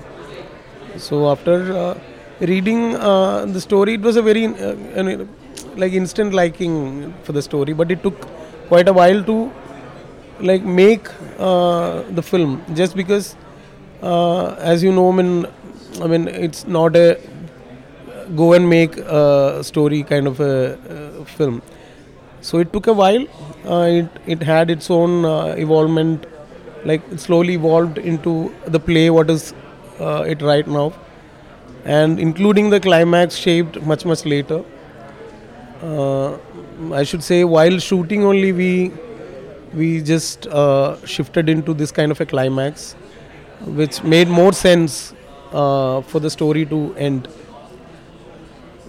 So 0.98 1.30
after 1.32 1.58
uh, 1.76 2.00
reading 2.40 2.92
the 2.94 3.62
story 3.62 3.96
it 3.96 4.02
was 4.02 4.16
a 4.16 4.22
very 4.22 4.48
like 5.82 5.94
instant 5.94 6.34
liking 6.34 7.14
for 7.24 7.32
the 7.32 7.42
story 7.42 7.74
but 7.74 7.92
it 7.92 8.04
took 8.04 8.20
quite 8.68 8.88
a 8.88 8.94
while 8.94 9.24
to 9.24 9.52
like 10.40 10.64
make 10.64 11.06
the 11.38 12.24
film. 12.24 12.64
Just 12.74 12.96
because 12.96 13.36
as 14.02 14.84
you 14.84 14.92
know 14.92 15.12
I 15.12 15.16
mean, 15.22 15.46
I 16.02 16.08
mean 16.08 16.28
it's 16.28 16.68
not 16.68 16.96
a 16.96 17.20
go 18.36 18.54
and 18.54 18.70
make 18.70 18.98
a 18.98 19.64
story 19.64 20.04
kind 20.04 20.28
of 20.28 20.40
a, 20.40 20.78
uh 20.96 21.24
film. 21.26 21.62
So 22.42 22.60
it 22.60 22.74
took 22.74 22.88
a 22.88 22.94
while. 22.94 23.26
Uh, 23.66 23.86
it, 24.00 24.10
it 24.26 24.44
had 24.44 24.70
its 24.70 24.90
own 24.92 25.24
uh, 25.26 25.56
evolvement 25.58 26.26
like 26.86 27.02
slowly 27.18 27.54
evolved 27.56 27.98
into 27.98 28.54
the 28.66 28.80
play 28.80 29.10
what 29.10 29.30
is 29.30 29.54
uh, 30.00 30.24
it 30.28 30.42
right 30.42 30.68
now. 30.68 30.94
And 31.86 32.20
including 32.20 32.70
the 32.70 32.80
climax 32.80 33.36
shaped 33.36 33.82
much 33.82 34.06
much 34.06 34.26
later. 34.26 34.64
Uh, 35.82 36.38
i 36.94 37.04
should 37.04 37.24
say 37.24 37.44
while 37.44 37.78
shooting 37.78 38.24
only 38.24 38.52
we 38.54 38.92
we 39.74 40.02
just 40.02 40.48
uh, 40.48 40.96
shifted 41.06 41.50
into 41.50 41.74
this 41.74 41.92
kind 41.92 42.12
of 42.12 42.22
a 42.22 42.26
climax 42.26 42.94
which 43.80 44.04
made 44.04 44.28
more 44.28 44.54
sense 44.54 45.14
uh, 45.52 46.02
for 46.02 46.20
the 46.20 46.30
story 46.30 46.66
to 46.66 46.94
end. 46.96 47.28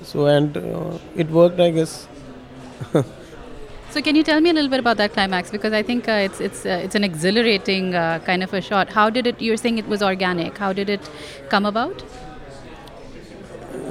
So 0.02 0.26
and 0.26 0.56
uh, 0.56 0.98
it 1.16 1.28
worked 1.30 1.60
i 1.60 1.70
guess 1.70 2.06
So, 3.94 4.02
can 4.02 4.16
you 4.16 4.24
tell 4.24 4.40
me 4.40 4.50
a 4.50 4.52
little 4.52 4.70
bit 4.70 4.80
about 4.80 4.96
that 4.96 5.12
climax? 5.12 5.52
Because 5.52 5.72
I 5.72 5.80
think 5.84 6.08
uh, 6.08 6.14
it's 6.28 6.40
it's 6.40 6.66
uh, 6.66 6.80
it's 6.84 6.96
an 6.96 7.04
exhilarating 7.04 7.94
uh, 7.94 8.18
kind 8.28 8.42
of 8.42 8.52
a 8.52 8.60
shot. 8.60 8.88
How 8.92 9.08
did 9.08 9.28
it? 9.28 9.40
You're 9.40 9.56
saying 9.56 9.78
it 9.78 9.86
was 9.86 10.02
organic. 10.02 10.58
How 10.58 10.72
did 10.72 10.88
it 10.94 11.10
come 11.48 11.64
about? 11.64 12.02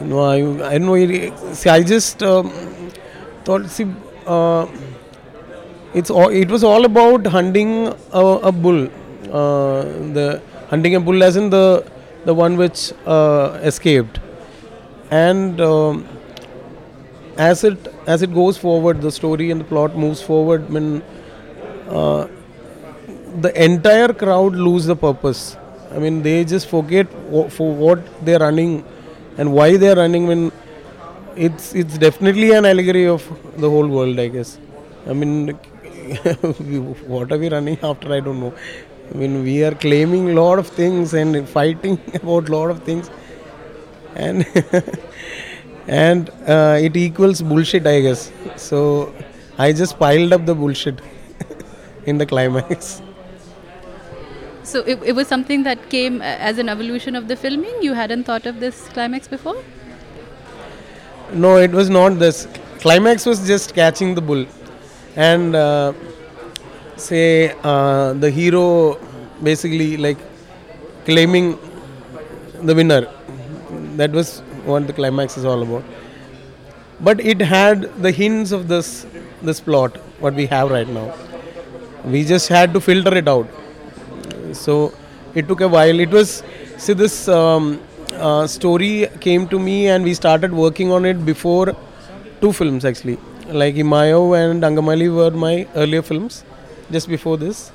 No, 0.09 0.19
I, 0.19 0.39
I 0.71 0.77
don't 0.77 0.87
know. 0.87 1.53
See, 1.53 1.69
I 1.69 1.83
just 1.83 2.21
um, 2.21 2.51
thought, 3.45 3.69
see, 3.69 3.87
uh, 4.25 4.67
it's 5.93 6.09
all, 6.09 6.27
it 6.27 6.51
was 6.51 6.65
all 6.65 6.83
about 6.83 7.25
hunting 7.27 7.87
a, 8.11 8.25
a 8.51 8.51
bull. 8.51 8.89
Uh, 9.31 9.83
the 10.19 10.41
hunting 10.67 10.95
a 10.95 10.99
bull, 10.99 11.23
as 11.23 11.37
in 11.37 11.49
the 11.49 11.85
the 12.25 12.33
one 12.33 12.57
which 12.57 12.91
escaped, 13.71 14.19
and 15.11 15.61
um, 15.61 16.05
as 17.37 17.63
it 17.63 17.77
as 18.07 18.21
it 18.21 18.33
goes 18.33 18.57
forward, 18.57 19.01
the 19.01 19.11
story 19.11 19.51
and 19.51 19.61
the 19.61 19.65
plot 19.65 19.95
moves 19.97 20.21
forward. 20.21 20.69
When 20.69 21.01
uh, 21.89 22.27
the 23.45 23.51
entire 23.63 24.13
crowd 24.13 24.55
lose 24.55 24.85
the 24.85 24.95
purpose. 24.95 25.57
I 25.91 25.99
mean, 25.99 26.21
they 26.23 26.43
just 26.43 26.67
forget 26.67 27.11
wha- 27.29 27.49
for 27.49 27.73
what 27.73 27.99
they're 28.25 28.39
running 28.39 28.83
and 29.37 29.53
why 29.53 29.77
they're 29.77 29.95
running. 29.95 30.27
When 30.27 30.51
it's 31.35 31.73
it's 31.73 31.97
definitely 31.97 32.51
an 32.53 32.65
allegory 32.65 33.07
of 33.07 33.27
the 33.57 33.69
whole 33.69 33.87
world, 33.87 34.19
I 34.19 34.27
guess. 34.27 34.57
I 35.07 35.13
mean, 35.13 35.49
what 37.13 37.31
are 37.31 37.37
we 37.37 37.49
running 37.49 37.77
after? 37.83 38.13
I 38.13 38.19
don't 38.19 38.39
know. 38.39 38.53
I 39.13 39.17
mean, 39.17 39.43
we 39.43 39.63
are 39.63 39.73
claiming 39.75 40.33
lot 40.35 40.59
of 40.59 40.67
things 40.67 41.13
and 41.13 41.47
fighting 41.47 41.99
about 42.13 42.49
a 42.49 42.51
lot 42.57 42.69
of 42.69 42.83
things, 42.83 43.09
and 44.15 44.45
and 45.87 46.29
uh, 46.47 46.77
it 46.81 46.95
equals 46.95 47.41
bullshit, 47.41 47.85
I 47.87 48.01
guess. 48.01 48.31
So 48.55 49.13
I 49.57 49.71
just 49.73 49.99
piled 49.99 50.33
up 50.33 50.45
the 50.45 50.55
bullshit 50.55 51.01
in 52.05 52.17
the 52.17 52.25
climax. 52.25 53.01
So 54.63 54.79
it, 54.79 54.99
it 55.03 55.11
was 55.13 55.27
something 55.27 55.63
that 55.63 55.89
came 55.89 56.21
uh, 56.21 56.25
as 56.49 56.57
an 56.57 56.69
evolution 56.69 57.15
of 57.15 57.27
the 57.27 57.35
filming. 57.35 57.75
You 57.81 57.93
hadn't 57.93 58.23
thought 58.23 58.45
of 58.45 58.59
this 58.59 58.87
climax 58.89 59.27
before. 59.27 59.61
No, 61.33 61.57
it 61.57 61.71
was 61.71 61.89
not 61.89 62.19
this. 62.19 62.47
Climax 62.79 63.25
was 63.25 63.45
just 63.45 63.73
catching 63.73 64.15
the 64.15 64.21
bull, 64.21 64.45
and 65.15 65.55
uh, 65.55 65.93
say 66.95 67.55
uh, 67.63 68.13
the 68.13 68.29
hero 68.29 68.99
basically 69.41 69.97
like 69.97 70.17
claiming 71.05 71.57
the 72.61 72.75
winner. 72.75 73.07
That 73.95 74.11
was 74.11 74.41
what 74.65 74.87
the 74.87 74.93
climax 74.93 75.37
is 75.37 75.45
all 75.45 75.61
about. 75.61 75.83
But 76.99 77.19
it 77.19 77.41
had 77.41 77.83
the 78.01 78.11
hints 78.11 78.51
of 78.51 78.67
this 78.67 79.05
this 79.41 79.59
plot 79.59 79.97
what 80.19 80.33
we 80.33 80.45
have 80.47 80.71
right 80.71 80.87
now. 80.87 81.13
We 82.05 82.23
just 82.23 82.47
had 82.47 82.73
to 82.73 82.81
filter 82.81 83.15
it 83.15 83.27
out. 83.27 83.47
So 84.53 84.93
it 85.35 85.47
took 85.47 85.61
a 85.61 85.67
while. 85.67 85.99
It 85.99 86.09
was 86.09 86.43
see 86.77 86.93
this 86.93 87.27
um, 87.27 87.81
uh, 88.13 88.47
story 88.47 89.07
came 89.19 89.47
to 89.49 89.59
me 89.59 89.87
and 89.87 90.03
we 90.03 90.13
started 90.13 90.53
working 90.53 90.91
on 90.91 91.05
it 91.05 91.25
before 91.25 91.75
two 92.41 92.53
films 92.53 92.85
actually. 92.85 93.17
Like 93.47 93.75
Ee.Ma.Yau 93.75 94.33
and 94.33 94.63
Angamaly 94.63 95.13
were 95.13 95.31
my 95.31 95.67
earlier 95.75 96.01
films, 96.01 96.43
just 96.91 97.09
before 97.09 97.37
this. 97.37 97.71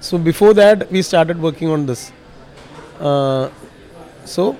So 0.00 0.18
before 0.18 0.54
that 0.54 0.90
we 0.90 1.02
started 1.02 1.40
working 1.40 1.68
on 1.68 1.86
this. 1.86 2.12
Uh, 3.00 3.50
so 4.24 4.56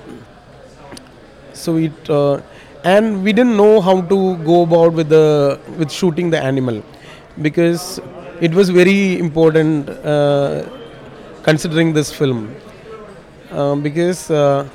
so 1.64 1.76
it 1.76 2.10
uh, 2.10 2.40
and 2.84 3.24
we 3.24 3.32
didn't 3.32 3.56
know 3.56 3.80
how 3.80 4.00
to 4.12 4.18
go 4.50 4.62
about 4.62 4.92
with 4.92 5.08
the 5.08 5.26
with 5.78 5.90
shooting 5.90 6.30
the 6.30 6.40
animal 6.50 6.82
because 7.46 8.00
it 8.40 8.52
was 8.58 8.70
very 8.70 9.18
important 9.18 9.88
uh, 9.90 10.64
considering 11.42 11.92
this 11.92 12.12
film. 12.12 12.54
Uh, 13.50 13.74
because 13.76 14.30
uh, 14.30 14.68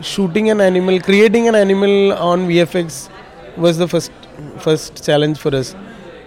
shooting 0.00 0.50
an 0.50 0.60
animal 0.60 1.00
creating 1.00 1.46
an 1.48 1.54
animal 1.54 2.12
on 2.14 2.48
vfx 2.48 3.08
was 3.56 3.78
the 3.78 3.86
first 3.86 4.10
first 4.58 5.04
challenge 5.04 5.38
for 5.38 5.54
us. 5.54 5.74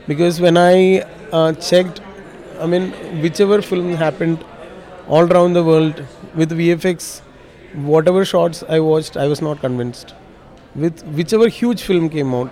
Because 0.08 0.40
when 0.40 0.58
i 0.58 1.02
uh, 1.32 1.52
checked 1.54 2.02
i 2.60 2.66
mean 2.66 2.92
whichever 3.22 3.62
film 3.62 3.94
happened 4.06 4.44
all 5.08 5.32
around 5.34 5.54
the 5.54 5.64
world 5.64 6.04
with 6.36 6.52
vfx 6.60 7.22
whatever 7.84 8.24
shots 8.26 8.64
i 8.70 8.80
watched 8.80 9.18
i 9.18 9.28
was 9.28 9.42
not 9.42 9.60
convinced. 9.60 10.14
With 10.76 11.04
whichever 11.04 11.48
huge 11.48 11.84
film 11.84 12.10
came 12.10 12.34
out. 12.34 12.52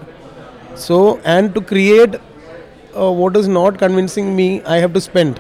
So 0.75 1.19
and 1.23 1.53
to 1.55 1.61
create 1.61 2.15
uh, 2.95 3.11
what 3.11 3.35
is 3.37 3.47
not 3.47 3.77
convincing 3.77 4.35
me 4.35 4.61
i 4.63 4.77
have 4.77 4.93
to 4.93 5.01
spend 5.01 5.39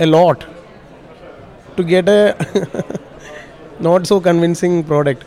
a 0.00 0.06
lot 0.06 0.46
to 1.76 1.84
get 1.84 2.08
a 2.08 2.36
not 3.80 4.06
so 4.06 4.20
convincing 4.20 4.82
product. 4.84 5.24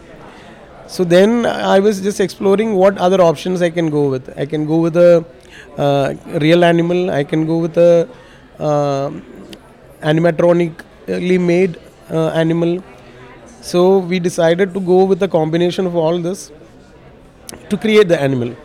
So 0.88 1.04
then 1.04 1.46
i 1.46 1.80
was 1.80 2.02
just 2.02 2.20
exploring 2.20 2.76
what 2.76 2.98
other 2.98 3.22
options 3.22 3.62
i 3.62 3.70
can 3.70 3.90
go 3.90 4.10
with. 4.10 4.38
I 4.38 4.46
can 4.46 4.66
go 4.66 4.78
with 4.78 4.98
a 4.98 5.26
uh, 5.78 6.14
real 6.40 6.64
animal. 6.64 7.12
I 7.12 7.24
can 7.24 7.46
go 7.46 7.58
with 7.58 7.78
a 7.78 8.08
uh, 8.60 9.12
animatronically 10.02 11.40
made 11.40 11.78
uh, 12.10 12.30
animal 12.30 12.84
so 13.62 14.00
we 14.00 14.20
decided 14.20 14.74
to 14.74 14.80
go 14.80 15.04
with 15.04 15.22
a 15.24 15.28
combination 15.28 15.86
of 15.86 15.96
all 15.96 16.18
this 16.20 16.52
to 17.70 17.78
create 17.78 18.08
the 18.08 18.20
animal 18.20 18.56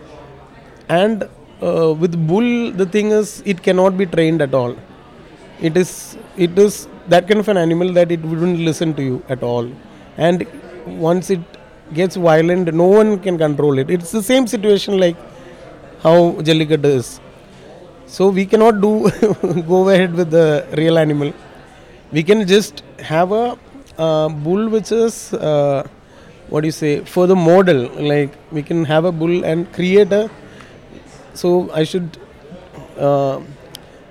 and 0.88 1.22
uh, 1.62 1.92
with 1.92 2.14
bull 2.26 2.72
the 2.72 2.86
thing 2.86 3.10
is 3.10 3.42
it 3.46 3.62
cannot 3.62 3.96
be 3.96 4.06
trained 4.06 4.42
at 4.42 4.54
all 4.54 4.76
it 5.60 5.76
is 5.76 6.16
it 6.36 6.58
is 6.58 6.88
that 7.08 7.26
kind 7.28 7.40
of 7.40 7.48
an 7.48 7.56
animal 7.56 7.92
that 7.92 8.10
it 8.10 8.22
wouldn't 8.22 8.58
listen 8.58 8.94
to 8.94 9.02
you 9.02 9.22
at 9.28 9.42
all 9.42 9.68
and 10.16 10.46
once 10.86 11.30
it 11.30 11.40
gets 11.94 12.16
violent, 12.16 12.72
no 12.74 12.86
one 12.86 13.18
can 13.18 13.38
control 13.38 13.78
it. 13.78 13.90
It's 13.90 14.10
the 14.10 14.22
same 14.22 14.46
situation 14.46 14.98
like 14.98 15.16
how 16.02 16.32
Jallikattu 16.48 16.90
is. 17.00 17.20
So 18.06 18.28
we 18.28 18.46
cannot 18.46 18.80
do 18.80 19.10
go 19.72 19.88
ahead 19.88 20.14
with 20.14 20.30
the 20.30 20.66
real 20.76 20.98
animal. 20.98 21.32
We 22.10 22.22
can 22.22 22.46
just 22.46 22.82
have 22.98 23.32
a 23.32 23.58
uh, 23.98 24.28
bull 24.28 24.68
which 24.68 24.92
is 24.92 25.32
uh, 25.34 25.86
what 26.48 26.60
do 26.62 26.68
you 26.68 26.72
say 26.72 27.04
for 27.04 27.26
the 27.26 27.36
model. 27.36 27.88
Like 28.12 28.36
we 28.50 28.62
can 28.62 28.84
have 28.84 29.04
a 29.04 29.12
bull 29.12 29.44
and 29.44 29.72
create 29.72 30.12
a. 30.12 30.30
So 31.34 31.70
I 31.72 31.84
should. 31.84 32.18
Uh, 32.98 33.40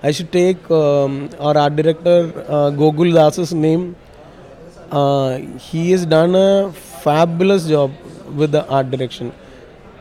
I 0.03 0.09
should 0.11 0.31
take 0.31 0.69
um, 0.71 1.29
our 1.39 1.55
art 1.55 1.75
director 1.75 2.33
uh, 2.47 2.71
Gokul 2.71 3.13
Das's 3.13 3.53
name. 3.53 3.95
Uh, 4.91 5.37
he 5.37 5.91
has 5.91 6.05
done 6.07 6.33
a 6.35 6.71
fabulous 6.73 7.67
job 7.67 7.91
with 8.35 8.51
the 8.51 8.67
art 8.67 8.89
direction, 8.89 9.31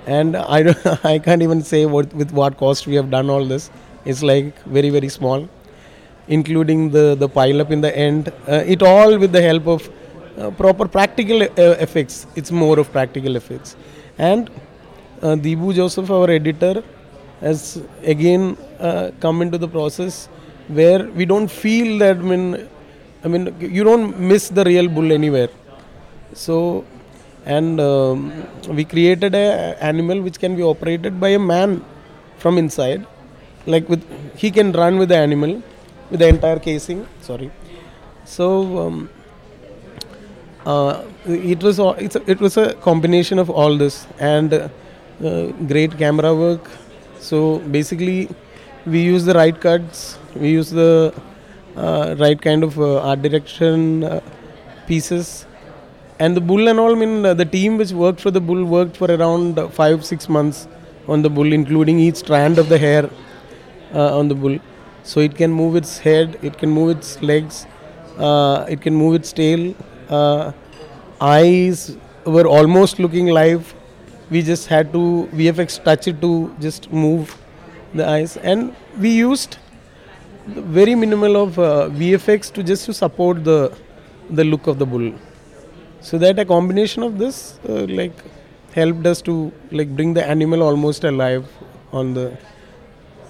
and 0.06 0.37
I 0.37 0.75
I 1.04 1.18
can't 1.18 1.42
even 1.42 1.62
say 1.62 1.84
what 1.84 2.14
with 2.14 2.32
what 2.32 2.56
cost 2.56 2.87
we 2.87 2.94
have 2.94 3.10
done 3.10 3.28
all 3.28 3.44
this. 3.44 3.70
It's 4.06 4.22
like 4.22 4.62
very 4.64 4.88
very 4.88 5.10
small, 5.10 5.49
including 6.37 6.80
the 6.96 7.04
the 7.22 7.28
pile 7.28 7.60
up 7.62 7.70
in 7.76 7.80
the 7.87 7.92
end. 8.08 8.32
Uh, 8.49 8.75
it 8.75 8.82
all 8.82 9.18
with 9.22 9.32
the 9.38 9.42
help 9.50 9.66
of 9.75 9.90
uh, 9.90 10.50
proper 10.62 10.87
practical 10.96 11.42
uh, 11.42 11.87
effects. 11.87 12.26
It's 12.37 12.52
more 12.64 12.78
of 12.82 12.90
practical 12.99 13.37
effects, 13.37 13.76
and 14.18 14.50
uh, 15.22 15.37
Deepu 15.46 15.75
Joseph, 15.75 16.10
our 16.10 16.30
editor, 16.30 16.82
has 17.40 17.82
again 18.14 18.56
uh, 18.78 19.10
come 19.20 19.42
into 19.42 19.58
the 19.58 19.68
process 19.68 20.26
where 20.68 21.02
we 21.20 21.25
don't 21.25 21.50
feel 21.62 21.99
that. 21.99 22.16
I 22.16 22.28
mean, 22.32 22.68
I 23.25 23.28
mean, 23.28 23.54
you 23.60 23.84
don't 23.84 24.18
miss 24.18 24.49
the 24.49 24.64
real 24.64 24.88
bull 24.88 25.12
anywhere. 25.12 25.50
So, 26.32 26.84
and 27.44 27.80
um, 27.80 28.32
we 28.68 28.84
created 28.84 29.34
a 29.34 29.76
animal 29.92 30.20
which 30.22 30.38
can 30.38 30.54
be 30.56 30.62
operated 30.62 31.18
by 31.20 31.30
a 31.30 31.38
man 31.38 31.84
from 32.38 32.56
inside. 32.56 33.06
Like 33.66 33.88
with, 33.88 34.02
he 34.38 34.50
can 34.50 34.72
run 34.72 34.99
with 34.99 35.10
the 35.10 35.16
animal 35.16 35.62
with 36.10 36.20
the 36.20 36.28
entire 36.28 36.58
casing. 36.58 37.06
Sorry. 37.20 37.50
So. 38.24 38.78
Um, 38.78 39.10
uh, 40.66 41.04
it 41.26 41.62
was 41.62 41.78
it's 41.78 42.16
a, 42.16 42.30
it 42.30 42.40
was 42.40 42.56
a 42.56 42.74
combination 42.74 43.38
of 43.38 43.48
all 43.48 43.76
this 43.76 44.06
and 44.18 44.52
uh, 44.54 44.68
great 45.72 45.96
camera 45.96 46.34
work 46.34 46.70
so 47.18 47.58
basically 47.76 48.28
we 48.86 49.00
use 49.00 49.24
the 49.24 49.34
right 49.34 49.58
cuts 49.60 50.18
we 50.36 50.50
use 50.50 50.70
the 50.70 51.14
uh, 51.76 52.14
right 52.18 52.40
kind 52.40 52.62
of 52.62 52.78
uh, 52.78 53.00
art 53.00 53.22
direction 53.22 54.04
uh, 54.04 54.20
pieces 54.86 55.46
and 56.18 56.36
the 56.36 56.40
bull 56.40 56.68
and 56.68 56.78
all 56.78 56.92
I 56.94 56.98
mean 56.98 57.22
the 57.22 57.44
team 57.46 57.78
which 57.78 57.92
worked 57.92 58.20
for 58.20 58.30
the 58.30 58.40
bull 58.40 58.62
worked 58.64 58.96
for 58.96 59.10
around 59.10 59.56
5 59.72 60.04
6 60.04 60.28
months 60.28 60.68
on 61.08 61.22
the 61.22 61.30
bull 61.30 61.52
including 61.52 61.98
each 61.98 62.16
strand 62.16 62.58
of 62.58 62.68
the 62.68 62.78
hair 62.78 63.08
on 63.92 64.28
the 64.28 64.34
bull 64.34 64.58
so 65.02 65.21
it 65.21 65.35
can 65.35 65.52
move 65.52 65.76
its 65.76 65.99
head 65.99 66.38
it 66.42 66.59
can 66.59 66.71
move 66.71 66.97
its 66.97 67.21
legs 67.23 67.66
uh, 68.19 68.64
it 68.69 68.80
can 68.80 68.95
move 68.95 69.14
its 69.14 69.33
tail 69.33 69.75
uh, 70.09 70.52
eyes 71.21 71.97
were 72.25 72.47
almost 72.47 72.99
looking 72.99 73.26
live. 73.26 73.75
We 74.30 74.42
just 74.42 74.69
had 74.69 74.92
to 74.92 75.28
vfx 75.33 75.83
touch 75.83 76.09
it 76.09 76.21
to 76.21 76.54
just 76.61 76.90
move 76.92 77.37
the 77.95 78.07
eyes. 78.09 78.37
And 78.37 78.75
we 78.99 79.11
used 79.11 79.59
very 80.47 80.95
minimal 80.95 81.37
of 81.37 81.59
uh, 81.59 81.88
vfx 81.90 82.52
to 82.52 82.62
just 82.62 82.87
to 82.87 82.95
support 82.95 83.45
the 83.45 83.76
the 84.30 84.45
look 84.45 84.66
of 84.66 84.78
the 84.78 84.87
bull. 84.87 85.12
So 86.00 86.19
that 86.19 86.38
a 86.38 86.45
combination 86.45 87.02
of 87.02 87.19
this 87.19 87.59
uh, 87.69 87.87
like 88.00 88.12
helped 88.75 89.06
us 89.06 89.21
to 89.23 89.52
like 89.71 89.95
bring 89.95 90.15
the 90.15 90.26
animal 90.26 90.63
almost 90.63 91.04
alive 91.04 91.47
on 91.93 92.15
the 92.15 92.39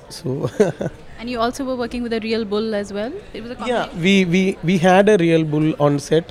so 0.09 0.51
And 1.21 1.29
you 1.29 1.39
also 1.39 1.65
were 1.67 1.77
working 1.77 2.03
with 2.03 2.15
a 2.15 2.21
real 2.21 2.47
bull 2.47 2.75
as 2.75 2.95
well? 2.95 3.13
It 3.35 3.43
was 3.43 3.51
a 3.51 3.67
yeah 3.67 3.89
we, 4.05 4.25
we 4.25 4.43
we 4.65 4.79
had 4.79 5.09
a 5.15 5.17
real 5.23 5.45
bull 5.45 5.75
on 5.87 5.99
set 5.99 6.31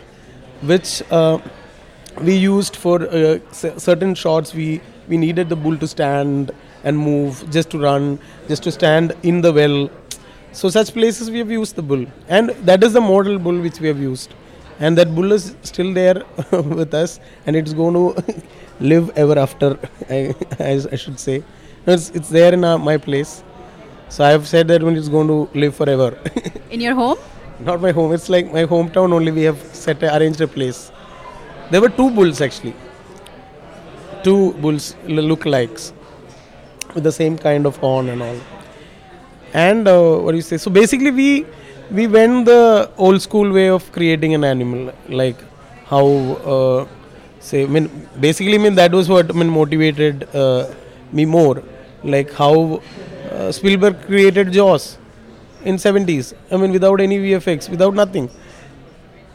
which 0.62 1.04
uh, 1.12 1.38
we 2.21 2.36
used 2.36 2.75
for 2.75 2.95
uh, 3.04 3.38
certain 3.52 4.15
shots. 4.15 4.56
We 4.56 4.82
we 5.08 5.17
needed 5.17 5.49
the 5.49 5.56
bull 5.56 5.78
to 5.78 5.88
stand 5.88 6.52
and 6.84 6.97
move 6.97 7.43
just 7.52 7.69
to 7.71 7.80
run 7.80 8.08
just 8.47 8.63
to 8.63 8.71
stand 8.71 9.13
in 9.21 9.41
the 9.41 9.52
well. 9.54 9.91
So 10.54 10.69
such 10.69 10.91
places 10.93 11.30
we 11.30 11.38
have 11.38 11.52
used 11.52 11.75
the 11.75 11.84
bull. 11.84 12.06
And 12.28 12.49
that 12.71 12.84
is 12.84 12.93
the 12.93 13.02
model 13.02 13.38
bull 13.38 13.60
which 13.60 13.80
we 13.80 13.88
have 13.89 13.99
used. 13.99 14.34
And 14.80 14.97
that 14.97 15.13
bull 15.13 15.32
is 15.32 15.56
still 15.62 15.93
there 15.93 16.23
with 16.80 16.95
us 16.95 17.19
and 17.45 17.56
it's 17.56 17.73
going 17.73 17.93
to 17.93 18.34
live 18.80 19.12
ever 19.15 19.38
after 19.38 19.78
I, 20.10 20.34
I, 20.60 20.82
I 20.91 20.95
should 20.95 21.19
say. 21.19 21.43
It's, 21.86 22.10
it's 22.10 22.30
there 22.30 22.54
in 22.54 22.63
uh, 22.63 22.78
my 22.78 22.97
place 22.97 23.43
so 24.10 24.24
i 24.24 24.32
have 24.36 24.48
said 24.48 24.67
that 24.67 24.84
when 24.84 24.95
it's 25.02 25.10
going 25.17 25.28
to 25.28 25.39
live 25.63 25.76
forever 25.76 26.12
In 26.69 26.82
your 26.82 26.93
home? 26.93 27.17
Not 27.60 27.82
my 27.82 27.91
home. 27.91 28.13
It's 28.13 28.30
like 28.30 28.52
my 28.54 28.63
hometown 28.65 29.12
only. 29.12 29.32
We 29.32 29.41
have 29.43 29.60
set 29.76 30.04
a, 30.04 30.15
arranged 30.15 30.39
a 30.39 30.48
place. 30.48 30.91
There 31.72 31.82
were 31.82 31.89
two 31.89 32.10
bulls 32.12 32.41
actually. 32.41 32.76
Two 34.24 34.54
bulls 34.54 34.95
look-likes 35.08 35.93
with 36.93 37.04
the 37.04 37.12
same 37.12 37.38
kind 37.38 37.65
of 37.65 37.78
horn 37.78 38.10
and 38.10 38.22
all. 38.22 38.38
And 39.54 39.88
uh, 39.88 40.17
what 40.17 40.32
do 40.32 40.38
you 40.38 40.43
say? 40.43 40.58
So 40.58 40.69
basically, 40.69 41.12
we 41.12 41.45
we 41.91 42.06
went 42.06 42.45
the 42.45 42.91
old 42.98 43.22
school 43.22 43.52
way 43.52 43.69
of 43.69 43.91
creating 43.91 44.36
an 44.36 44.43
animal, 44.43 44.93
like 45.08 45.38
how 45.86 46.06
uh, 46.56 46.88
say. 47.39 47.63
I 47.63 47.67
mean, 47.67 47.89
basically, 48.19 48.56
I 48.56 48.60
mean 48.60 48.76
that 48.76 48.91
was 48.91 49.10
what 49.10 49.32
I 49.32 49.34
mean 49.34 49.50
motivated 49.50 50.28
uh, 50.36 50.72
me 51.12 51.26
more, 51.26 51.63
like 52.04 52.32
how 52.32 52.82
uh, 53.31 53.51
Spielberg 53.51 54.01
created 54.05 54.51
Jaws 54.51 54.97
in 55.63 55.75
70s 55.75 56.33
i 56.51 56.57
mean 56.57 56.71
without 56.71 57.01
any 57.01 57.17
vfx 57.19 57.69
without 57.69 57.93
nothing. 57.93 58.29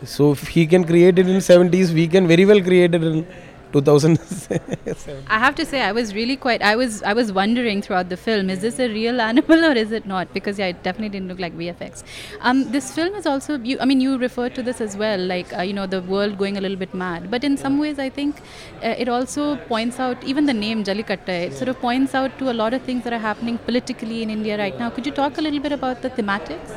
So 0.04 0.32
if 0.32 0.48
he 0.48 0.66
can 0.66 0.84
create 0.84 1.18
it 1.18 1.28
in 1.28 1.36
70s 1.36 1.92
we 1.94 2.06
can 2.08 2.26
very 2.26 2.44
well 2.44 2.60
create 2.60 2.94
it 2.94 3.02
in 3.02 3.26
2007 3.74 5.24
I 5.28 5.38
have 5.38 5.54
to 5.56 5.64
say, 5.66 5.80
I 5.82 5.92
was 5.92 6.14
really 6.14 6.36
quite. 6.36 6.62
I 6.62 6.76
was. 6.76 7.02
I 7.02 7.12
was 7.18 7.32
wondering 7.38 7.82
throughout 7.82 8.08
the 8.08 8.16
film: 8.16 8.50
is 8.54 8.60
this 8.66 8.78
a 8.78 8.88
real 8.88 9.20
animal 9.20 9.64
or 9.68 9.72
is 9.82 9.92
it 9.98 10.06
not? 10.06 10.32
Because 10.36 10.58
yeah, 10.62 10.72
it 10.74 10.82
definitely 10.82 11.10
didn't 11.16 11.28
look 11.28 11.40
like 11.44 11.56
VFX. 11.60 12.04
Um, 12.40 12.62
this 12.76 12.92
film 12.98 13.14
is 13.20 13.26
also. 13.26 13.58
You, 13.58 13.78
I 13.80 13.84
mean, 13.90 14.00
you 14.00 14.16
referred 14.18 14.54
to 14.60 14.62
this 14.62 14.80
as 14.80 14.96
well, 15.04 15.26
like 15.34 15.52
uh, 15.58 15.62
you 15.62 15.76
know, 15.80 15.86
the 15.86 16.02
world 16.14 16.38
going 16.38 16.56
a 16.56 16.60
little 16.60 16.80
bit 16.84 16.94
mad. 17.04 17.30
But 17.30 17.44
in 17.50 17.56
some 17.56 17.78
ways, 17.84 17.98
I 17.98 18.08
think 18.08 18.42
uh, 18.82 18.94
it 19.04 19.08
also 19.08 19.56
points 19.72 20.00
out. 20.08 20.24
Even 20.34 20.46
the 20.46 20.58
name 20.64 20.84
Jallikattu, 20.90 21.38
it 21.48 21.54
sort 21.62 21.68
of 21.74 21.80
points 21.80 22.14
out 22.14 22.38
to 22.40 22.50
a 22.50 22.56
lot 22.62 22.74
of 22.74 22.82
things 22.82 23.04
that 23.04 23.12
are 23.12 23.24
happening 23.30 23.58
politically 23.70 24.22
in 24.22 24.30
India 24.38 24.58
right 24.58 24.78
now. 24.78 24.90
Could 24.90 25.06
you 25.06 25.16
talk 25.22 25.38
a 25.38 25.46
little 25.48 25.60
bit 25.68 25.72
about 25.80 26.02
the 26.02 26.10
thematics? 26.10 26.76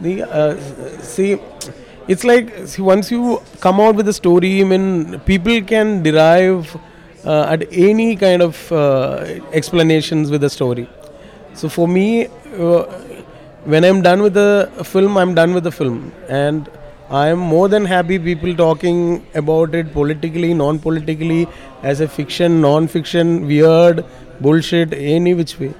the 0.00 0.22
uh, 0.22 0.56
see 1.00 1.38
it's 2.08 2.24
like 2.24 2.50
see, 2.66 2.82
once 2.82 3.10
you 3.10 3.42
come 3.60 3.80
out 3.80 3.96
with 3.96 4.08
a 4.08 4.12
story 4.12 4.60
i 4.60 4.64
mean 4.64 5.18
people 5.20 5.60
can 5.62 6.02
derive 6.02 6.76
uh, 7.24 7.44
at 7.54 7.66
any 7.72 8.14
kind 8.14 8.40
of 8.42 8.72
uh, 8.72 9.24
explanations 9.52 10.30
with 10.30 10.40
the 10.42 10.50
story. 10.50 10.88
So 11.54 11.68
for 11.68 11.88
me 11.88 12.26
uh, 12.26 12.84
when 13.64 13.84
i'm 13.84 14.00
done 14.02 14.22
with 14.22 14.34
the 14.34 14.70
film 14.84 15.18
i'm 15.18 15.34
done 15.34 15.52
with 15.52 15.64
the 15.64 15.72
film. 15.72 16.12
And 16.28 16.70
i 17.10 17.26
am 17.28 17.38
more 17.38 17.68
than 17.68 17.84
happy 17.84 18.18
people 18.18 18.54
talking 18.54 19.26
about 19.34 19.74
it 19.74 19.92
politically 19.92 20.54
non-politically 20.54 21.48
as 21.82 22.00
a 22.00 22.08
fiction 22.08 22.60
non-fiction 22.60 23.46
weird 23.46 24.04
bullshit 24.40 24.92
any 24.92 25.34
which 25.34 25.58
way. 25.58 25.74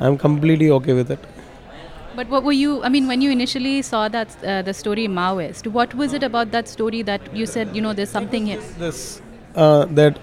I'm 0.00 0.16
completely 0.18 0.70
okay 0.70 0.92
with 0.94 1.10
it 1.10 1.35
But 2.16 2.30
what 2.30 2.44
were 2.44 2.52
you? 2.52 2.82
I 2.82 2.88
mean, 2.88 3.06
when 3.06 3.20
you 3.20 3.30
initially 3.30 3.82
saw 3.82 4.08
that 4.08 4.34
uh, 4.42 4.62
the 4.62 4.72
story 4.72 5.06
Maoist, 5.06 5.66
what 5.66 5.94
was 5.94 6.14
it 6.14 6.22
about 6.22 6.50
that 6.52 6.66
story 6.66 7.02
that 7.02 7.20
you 7.36 7.44
said, 7.44 7.76
you 7.76 7.82
know, 7.82 7.92
there's 7.92 8.08
something 8.10 8.46
here? 8.46 8.60
this 8.78 9.20
uh, 9.54 9.84
that 10.00 10.18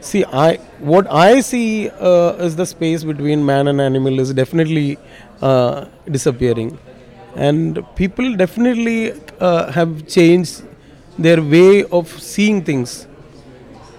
see 0.00 0.24
i 0.40 0.56
what 0.90 1.06
i 1.10 1.40
see 1.40 1.88
uh, 2.10 2.46
is 2.46 2.56
the 2.56 2.66
space 2.72 3.04
between 3.10 3.44
man 3.50 3.68
and 3.70 3.80
animal 3.80 4.20
is 4.24 4.32
definitely 4.40 4.98
uh, 5.40 5.86
disappearing 6.16 6.68
and 7.34 7.80
people 8.00 8.36
definitely 8.42 9.12
uh, 9.40 9.72
have 9.78 10.06
changed 10.06 10.62
their 11.18 11.42
way 11.54 11.84
of 12.00 12.12
seeing 12.28 12.62
things 12.62 13.08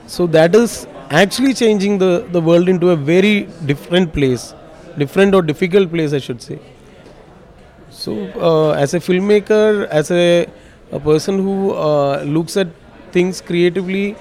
so 0.05 0.27
that 0.37 0.55
is 0.55 0.87
actually 1.09 1.53
changing 1.53 1.97
the, 1.97 2.25
the 2.31 2.39
world 2.39 2.69
into 2.69 2.91
a 2.91 2.95
very 2.95 3.35
different 3.65 4.13
place 4.13 4.53
different 4.97 5.33
or 5.33 5.41
difficult 5.41 5.89
place 5.89 6.13
i 6.13 6.19
should 6.19 6.41
say 6.41 6.59
so, 7.97 8.13
uh, 8.49 8.71
as 8.71 8.93
a 8.93 8.99
filmmaker, 8.99 9.87
as 9.87 10.11
a, 10.11 10.47
a 10.91 10.99
person 10.99 11.39
who 11.39 11.73
uh, 11.73 12.21
looks 12.23 12.55
at 12.55 12.67
things 13.11 13.41
creatively, 13.41 14.15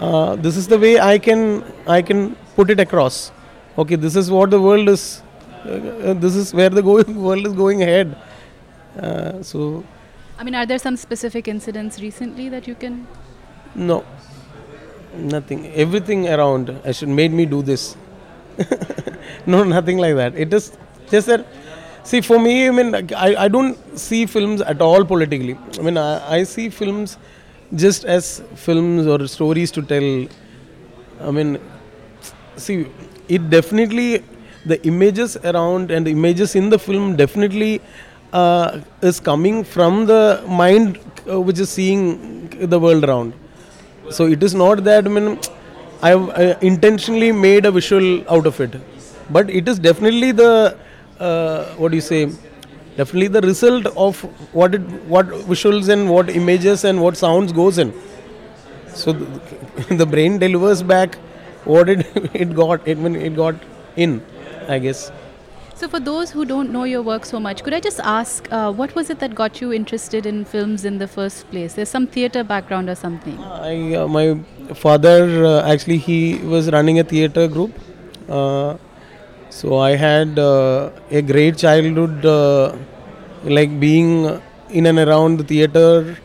uh, 0.00 0.36
this 0.36 0.56
is 0.56 0.68
the 0.68 0.78
way 0.78 1.00
I 1.00 1.18
can 1.18 1.64
I 1.86 2.02
can 2.02 2.36
put 2.56 2.70
it 2.70 2.78
across. 2.78 3.32
Okay, 3.78 3.96
this 3.96 4.16
is 4.16 4.30
what 4.30 4.50
the 4.50 4.60
world 4.60 4.88
is. 4.88 5.22
Uh, 5.64 6.12
this 6.14 6.36
is 6.36 6.52
where 6.52 6.68
the 6.68 6.82
go- 6.82 7.02
world 7.28 7.46
is 7.46 7.54
going 7.54 7.82
ahead. 7.82 8.16
Uh, 8.98 9.42
so, 9.42 9.82
I 10.38 10.44
mean, 10.44 10.54
are 10.54 10.66
there 10.66 10.78
some 10.78 10.96
specific 10.96 11.48
incidents 11.48 12.00
recently 12.00 12.48
that 12.50 12.68
you 12.68 12.74
can? 12.74 13.06
no, 13.74 14.04
Nothing. 15.14 15.66
Everything 15.74 16.28
around 16.28 16.70
I 16.84 16.92
should 16.92 17.08
made 17.08 17.32
me 17.32 17.44
do 17.46 17.62
this. 17.62 17.96
no, 19.46 19.62
nothing 19.64 19.98
like 19.98 20.16
that. 20.16 20.34
It 20.36 20.52
is 20.52 20.72
just 21.10 21.26
that. 21.28 21.46
See, 22.04 22.20
for 22.20 22.38
me, 22.38 22.68
I 22.68 22.70
mean, 22.70 22.94
I, 22.94 23.44
I 23.44 23.48
don't 23.48 23.76
see 23.98 24.26
films 24.26 24.60
at 24.60 24.80
all 24.80 25.04
politically. 25.04 25.56
I 25.78 25.82
mean, 25.82 25.96
I, 25.96 26.38
I 26.38 26.42
see 26.42 26.68
films 26.68 27.16
just 27.74 28.04
as 28.04 28.42
films 28.56 29.06
or 29.06 29.26
stories 29.28 29.70
to 29.72 29.82
tell. 29.82 30.26
I 31.20 31.30
mean, 31.30 31.60
see, 32.56 32.86
it 33.28 33.50
definitely 33.50 34.24
the 34.66 34.84
images 34.86 35.36
around 35.38 35.90
and 35.90 36.06
the 36.06 36.10
images 36.10 36.54
in 36.56 36.70
the 36.70 36.78
film 36.78 37.16
definitely 37.16 37.80
uh, 38.32 38.80
is 39.02 39.20
coming 39.20 39.62
from 39.64 40.06
the 40.06 40.42
mind 40.48 40.98
uh, 41.30 41.40
which 41.40 41.58
is 41.58 41.70
seeing 41.70 42.48
the 42.68 42.78
world 42.78 43.04
around. 43.04 43.32
So 44.10 44.26
it 44.26 44.42
is 44.42 44.54
not 44.54 44.84
that 44.84 45.06
I 45.06 45.08
mean 45.08 45.38
I 46.02 46.10
have 46.10 46.28
uh, 46.30 46.58
intentionally 46.60 47.32
made 47.32 47.64
a 47.64 47.70
visual 47.70 48.28
out 48.28 48.46
of 48.46 48.60
it, 48.60 48.74
but 49.30 49.48
it 49.50 49.68
is 49.68 49.78
definitely 49.78 50.32
the 50.32 50.76
what 51.76 51.90
do 51.90 51.96
you 51.96 52.00
say? 52.00 52.30
Definitely 52.96 53.28
the 53.28 53.40
result 53.40 53.86
of 53.96 54.20
what 54.52 54.74
it 54.74 54.82
what 55.16 55.26
visuals 55.50 55.88
and 55.88 56.10
what 56.10 56.28
images 56.28 56.84
and 56.84 57.00
what 57.00 57.16
sounds 57.16 57.52
goes 57.52 57.78
in. 57.78 57.92
So 58.94 59.12
the, 59.12 59.94
the 60.02 60.06
brain 60.06 60.38
delivers 60.38 60.82
back 60.82 61.16
what 61.64 61.88
it 61.88 62.06
it 62.34 62.54
got 62.54 62.86
it 62.86 62.98
when 62.98 63.16
it 63.16 63.36
got 63.36 63.54
in, 63.96 64.22
I 64.68 64.78
guess. 64.78 65.10
So, 65.82 65.88
for 65.88 65.98
those 65.98 66.30
who 66.30 66.44
don't 66.44 66.70
know 66.70 66.84
your 66.84 67.02
work 67.02 67.24
so 67.24 67.40
much, 67.40 67.64
could 67.64 67.74
I 67.74 67.80
just 67.80 67.98
ask 67.98 68.46
uh, 68.52 68.70
what 68.70 68.94
was 68.94 69.10
it 69.10 69.18
that 69.18 69.34
got 69.34 69.60
you 69.60 69.72
interested 69.72 70.26
in 70.26 70.44
films 70.44 70.84
in 70.84 70.98
the 70.98 71.08
first 71.08 71.50
place? 71.50 71.74
There's 71.74 71.88
some 71.88 72.06
theatre 72.06 72.44
background 72.44 72.88
or 72.88 72.94
something. 72.94 73.36
I, 73.38 73.94
uh, 73.94 74.06
my 74.06 74.38
father 74.74 75.44
uh, 75.44 75.68
actually 75.68 75.98
he 75.98 76.36
was 76.36 76.70
running 76.70 77.00
a 77.00 77.04
theatre 77.04 77.48
group. 77.48 77.72
Uh, 79.52 79.68
so 79.68 79.78
I 79.78 79.96
had 79.96 80.38
uh, 80.38 80.90
a 81.10 81.22
great 81.22 81.56
childhood, 81.58 82.24
uh, 82.24 82.76
like 83.44 83.78
being 83.80 84.40
in 84.70 84.86
and 84.86 84.98
around 84.98 85.38
the 85.38 85.44
theatre 85.44 86.16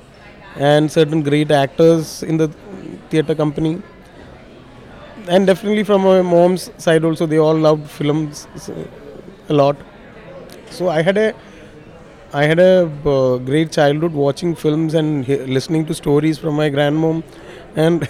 and 0.56 0.92
certain 0.92 1.22
great 1.22 1.52
actors 1.52 2.24
in 2.24 2.38
the 2.38 2.48
theatre 3.10 3.36
company. 3.36 3.82
And 5.28 5.46
definitely 5.46 5.84
from 5.84 6.04
my 6.04 6.22
mom's 6.22 6.72
side 6.78 7.04
also, 7.04 7.26
they 7.26 7.38
all 7.38 7.56
loved 7.56 7.90
films 7.90 8.48
a 9.50 9.54
lot. 9.54 9.76
So 10.70 10.90
I 10.90 11.02
had 11.02 11.18
a 11.18 11.34
I 12.34 12.44
had 12.46 12.60
a 12.60 12.92
uh, 13.06 13.38
great 13.38 13.72
childhood 13.72 14.14
watching 14.14 14.56
films 14.56 14.94
and 14.94 15.26
he- 15.26 15.38
listening 15.38 15.86
to 15.88 15.94
stories 15.94 16.38
from 16.38 16.56
my 16.56 16.70
grandmom, 16.70 17.24
and 17.76 18.08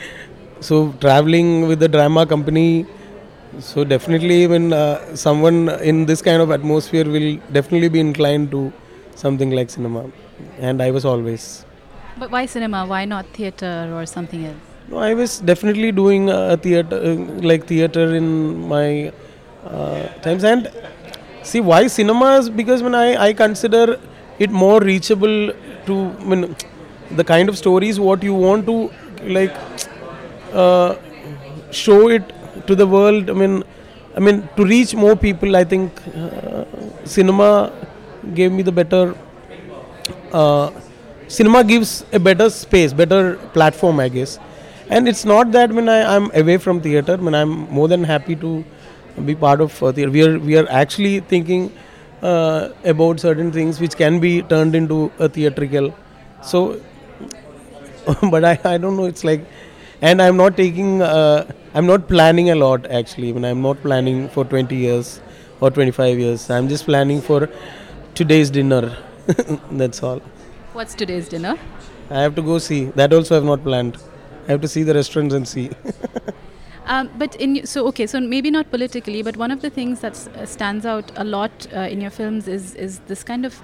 so 0.60 0.92
traveling 1.00 1.68
with 1.68 1.80
the 1.80 1.88
drama 1.88 2.26
company. 2.26 2.86
So 3.60 3.84
definitely, 3.84 4.46
when 4.46 4.72
uh, 4.72 5.16
someone 5.16 5.68
in 5.80 6.06
this 6.06 6.20
kind 6.22 6.42
of 6.42 6.50
atmosphere 6.50 7.04
will 7.04 7.36
definitely 7.52 7.88
be 7.88 8.00
inclined 8.00 8.50
to 8.50 8.72
something 9.14 9.50
like 9.50 9.70
cinema, 9.70 10.10
and 10.58 10.82
I 10.82 10.90
was 10.90 11.04
always. 11.04 11.64
But 12.18 12.30
why 12.30 12.46
cinema? 12.46 12.86
Why 12.86 13.04
not 13.04 13.26
theatre 13.26 13.90
or 13.94 14.06
something 14.06 14.44
else? 14.44 14.56
No, 14.88 14.98
I 14.98 15.14
was 15.14 15.38
definitely 15.38 15.92
doing 15.92 16.30
uh, 16.30 16.56
theater, 16.56 16.96
uh, 16.96 17.14
like 17.50 17.66
theater 17.66 18.14
in 18.14 18.68
my 18.68 19.12
uh, 19.64 20.08
times. 20.22 20.44
And 20.44 20.70
see, 21.42 21.60
why 21.60 21.86
cinemas? 21.86 22.50
Because 22.50 22.82
when 22.82 22.94
I, 22.94 23.16
I 23.28 23.32
consider 23.32 23.98
it 24.38 24.50
more 24.50 24.80
reachable 24.80 25.52
to 25.86 26.16
I 26.20 26.24
mean, 26.24 26.56
the 27.10 27.24
kind 27.24 27.48
of 27.48 27.56
stories 27.56 28.00
what 28.00 28.22
you 28.22 28.34
want 28.34 28.66
to 28.66 28.90
like 29.22 29.54
uh, 30.52 30.96
show 31.70 32.08
it 32.08 32.32
to 32.66 32.74
the 32.74 32.86
world. 32.86 33.30
I 33.30 33.32
mean, 33.32 33.62
I 34.16 34.20
mean 34.20 34.48
to 34.56 34.64
reach 34.64 34.94
more 34.94 35.16
people. 35.16 35.56
I 35.56 35.64
think 35.64 35.92
uh, 36.16 36.64
cinema 37.04 37.72
gave 38.34 38.52
me 38.52 38.62
the 38.62 38.72
better. 38.72 39.14
Uh, 40.32 40.70
cinema 41.28 41.64
gives 41.64 42.04
a 42.12 42.18
better 42.18 42.50
space, 42.50 42.92
better 42.92 43.36
platform, 43.52 44.00
I 44.00 44.08
guess. 44.08 44.38
And 44.90 45.08
it's 45.08 45.24
not 45.24 45.52
that 45.52 45.72
when 45.72 45.88
I, 45.88 46.14
I'm 46.14 46.30
away 46.34 46.58
from 46.58 46.80
theater, 46.80 47.16
when 47.16 47.34
I'm 47.34 47.50
more 47.50 47.88
than 47.88 48.04
happy 48.04 48.36
to 48.36 48.64
be 49.24 49.34
part 49.34 49.60
of 49.60 49.82
uh, 49.82 49.92
theater. 49.92 50.10
We 50.10 50.22
are 50.26 50.38
we 50.38 50.56
are 50.56 50.68
actually 50.68 51.20
thinking 51.20 51.72
uh, 52.22 52.70
about 52.84 53.20
certain 53.20 53.52
things 53.52 53.80
which 53.80 53.96
can 53.96 54.20
be 54.20 54.42
turned 54.42 54.74
into 54.74 55.10
a 55.18 55.28
theatrical. 55.28 55.94
So, 56.42 56.80
but 58.30 58.44
I, 58.44 58.58
I 58.64 58.78
don't 58.78 58.96
know. 58.96 59.04
It's 59.04 59.24
like, 59.24 59.44
and 60.08 60.20
I'm 60.20 60.36
not 60.36 60.56
taking. 60.56 61.02
Uh, 61.02 61.50
I'm 61.74 61.86
not 61.86 62.08
planning 62.08 62.50
a 62.50 62.54
lot 62.62 62.86
actually. 63.00 63.32
When 63.32 63.44
I'm 63.50 63.62
not 63.62 63.80
planning 63.82 64.28
for 64.28 64.44
20 64.44 64.76
years 64.76 65.20
or 65.60 65.70
25 65.70 66.18
years, 66.18 66.50
I'm 66.50 66.68
just 66.68 66.84
planning 66.84 67.22
for 67.22 67.48
today's 68.14 68.50
dinner. 68.50 68.96
That's 69.82 70.02
all. 70.02 70.20
What's 70.74 70.94
today's 70.94 71.28
dinner? 71.28 71.58
I 72.10 72.20
have 72.20 72.34
to 72.34 72.42
go 72.42 72.58
see. 72.58 72.84
That 73.02 73.14
also 73.14 73.36
I've 73.36 73.50
not 73.52 73.62
planned. 73.62 73.96
I 74.46 74.52
have 74.52 74.60
to 74.60 74.68
see 74.68 74.82
the 74.82 74.94
restaurants 74.94 75.34
and 75.34 75.48
see. 75.48 75.70
Um, 76.86 77.08
but 77.16 77.34
in 77.36 77.66
so 77.66 77.86
okay, 77.88 78.06
so 78.06 78.20
maybe 78.20 78.50
not 78.50 78.70
politically, 78.70 79.22
but 79.22 79.38
one 79.38 79.50
of 79.50 79.62
the 79.62 79.70
things 79.70 80.00
that 80.00 80.18
uh, 80.36 80.44
stands 80.44 80.84
out 80.84 81.10
a 81.16 81.24
lot 81.24 81.66
uh, 81.74 81.78
in 81.94 82.02
your 82.02 82.10
films 82.10 82.46
is 82.46 82.74
is 82.74 82.98
this 83.12 83.22
kind 83.24 83.46
of 83.46 83.62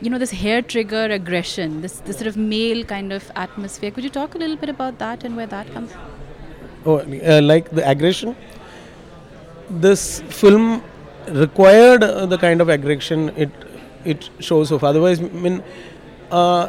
you 0.00 0.10
know 0.10 0.18
this 0.18 0.30
hair 0.30 0.62
trigger 0.62 1.04
aggression, 1.04 1.80
this 1.82 2.00
this 2.00 2.16
sort 2.16 2.26
of 2.28 2.36
male 2.36 2.84
kind 2.84 3.12
of 3.12 3.30
atmosphere. 3.36 3.90
Could 3.90 4.04
you 4.04 4.10
talk 4.10 4.34
a 4.34 4.38
little 4.38 4.56
bit 4.56 4.68
about 4.68 4.98
that 4.98 5.24
and 5.24 5.36
where 5.36 5.46
that 5.46 5.72
comes? 5.72 5.92
from? 5.92 6.10
oh, 6.86 6.98
uh, 6.98 7.40
like 7.42 7.70
the 7.70 7.88
aggression. 7.88 8.36
This 9.68 10.22
film 10.28 10.82
required 11.28 12.02
uh, 12.02 12.26
the 12.26 12.38
kind 12.38 12.60
of 12.60 12.68
aggression 12.68 13.28
it 13.36 13.50
it 14.04 14.30
shows 14.40 14.72
off. 14.72 14.82
Otherwise, 14.82 15.20
I 15.20 15.28
mean, 15.28 15.62
uh, 16.30 16.68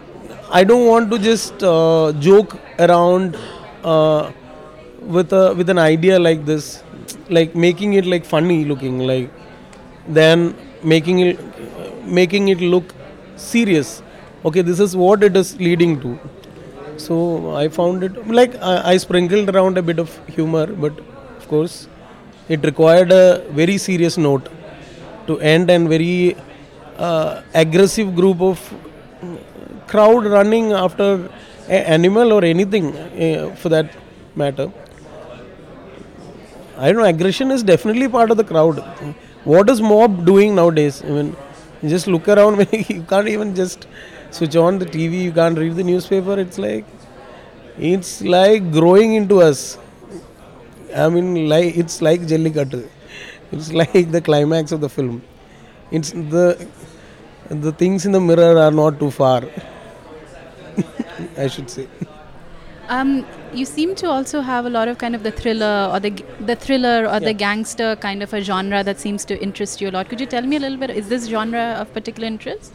I 0.49 0.63
don't 0.63 0.85
want 0.87 1.09
to 1.11 1.17
just 1.17 1.63
uh, 1.63 2.13
joke 2.19 2.59
around 2.79 3.37
uh, 3.83 4.31
with 5.01 5.33
a 5.33 5.53
with 5.55 5.69
an 5.69 5.79
idea 5.79 6.19
like 6.19 6.45
this, 6.45 6.83
like 7.29 7.55
making 7.55 7.93
it 7.93 8.05
like 8.05 8.25
funny 8.25 8.65
looking, 8.65 8.99
like 8.99 9.31
then 10.07 10.55
making 10.83 11.19
it 11.19 11.39
making 12.05 12.49
it 12.49 12.59
look 12.59 12.93
serious. 13.41 14.01
Okay, 14.45 14.62
this 14.62 14.80
is 14.80 14.95
what 14.95 15.23
it 15.23 15.36
is 15.36 15.60
leading 15.60 15.99
to. 16.01 16.19
So 16.97 17.56
I 17.56 17.67
found 17.69 18.04
it 18.04 18.27
like 18.27 18.56
I, 18.62 18.91
I 18.93 18.97
sprinkled 18.97 19.49
around 19.56 19.77
a 19.77 19.82
bit 19.82 19.99
of 19.99 20.15
humor, 20.27 20.67
but 20.67 20.97
of 21.38 21.47
course, 21.47 21.88
it 22.49 22.63
required 22.63 23.12
a 23.12 23.45
very 23.51 23.77
serious 23.77 24.17
note 24.17 24.49
to 25.27 25.39
end 25.39 25.69
and 25.69 25.89
very 25.89 26.36
uh, 26.97 27.41
aggressive 27.54 28.15
group 28.15 28.41
of 28.41 28.73
crowd 29.88 30.25
running 30.25 30.71
after 30.71 31.30
an 31.67 31.84
animal 31.97 32.34
or 32.34 32.43
anything 32.43 32.95
uh, 32.95 33.56
for 33.56 33.69
that 33.69 33.95
matter. 34.36 34.71
I 36.77 36.91
don't 36.91 37.01
know. 37.01 37.08
Aggression 37.08 37.51
is 37.51 37.63
definitely 37.63 38.08
part 38.08 38.32
of 38.32 38.38
the 38.38 38.43
crowd. 38.43 38.80
What 39.43 39.69
is 39.69 39.82
mob 39.82 40.25
doing 40.25 40.56
nowadays? 40.56 41.04
I 41.04 41.10
mean, 41.10 41.36
you 41.81 41.89
just 41.89 42.07
look 42.07 42.27
around. 42.27 42.59
you 42.89 43.03
can't 43.03 43.27
even 43.27 43.55
just 43.55 43.87
switch 44.31 44.55
on 44.55 44.79
the 44.79 44.85
TV. 44.85 45.23
You 45.23 45.31
can't 45.31 45.57
read 45.57 45.75
the 45.75 45.83
newspaper. 45.83 46.39
It's 46.39 46.57
like, 46.57 46.85
it's 47.77 48.21
like 48.21 48.71
growing 48.71 49.13
into 49.15 49.41
us. 49.41 49.77
I 50.95 51.09
mean, 51.09 51.47
like 51.49 51.77
it's 51.77 52.01
like 52.01 52.21
Jallikattu. 52.21 52.87
It's 53.51 53.71
like 53.81 54.11
the 54.11 54.21
climax 54.21 54.71
of 54.71 54.81
the 54.81 54.89
film. 54.89 55.21
It's 55.91 56.11
the 56.11 56.67
the 57.49 57.71
things 57.73 58.05
in 58.05 58.11
the 58.13 58.21
mirror 58.21 58.57
are 58.57 58.71
not 58.71 58.99
too 58.99 59.11
far. 59.11 59.43
I 61.37 61.47
should 61.47 61.69
say. 61.69 61.87
Um, 62.93 63.25
you 63.54 63.65
seem 63.65 63.95
to 63.95 64.08
also 64.10 64.41
have 64.41 64.65
a 64.65 64.69
lot 64.69 64.89
of 64.89 64.97
kind 64.97 65.15
of 65.15 65.23
the 65.23 65.32
thriller 65.32 65.89
or 65.91 65.99
the 66.06 66.12
the 66.49 66.56
thriller 66.63 67.08
or 67.08 67.19
the 67.21 67.34
gangster 67.41 67.95
kind 68.06 68.21
of 68.25 68.34
a 68.34 68.41
genre 68.47 68.84
that 68.84 68.99
seems 69.04 69.25
to 69.32 69.38
interest 69.45 69.80
you 69.82 69.89
a 69.89 69.93
lot. 69.97 70.10
Could 70.10 70.19
you 70.23 70.27
tell 70.34 70.49
me 70.54 70.58
a 70.58 70.60
little 70.60 70.77
bit? 70.82 70.89
Is 71.01 71.08
this 71.13 71.27
genre 71.34 71.63
of 71.84 71.93
particular 71.93 72.27
interest? 72.27 72.73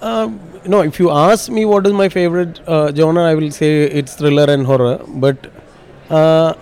Um, 0.00 0.40
no, 0.66 0.80
if 0.82 0.98
you 0.98 1.10
ask 1.10 1.50
me 1.50 1.64
what 1.64 1.86
is 1.86 1.92
my 1.92 2.08
favorite 2.08 2.60
uh, 2.66 2.92
genre, 2.92 3.22
I 3.22 3.34
will 3.34 3.50
say 3.50 3.70
it's 4.00 4.16
thriller 4.16 4.44
and 4.56 4.66
horror. 4.66 4.98
But 5.26 5.50
uh, 6.10 6.54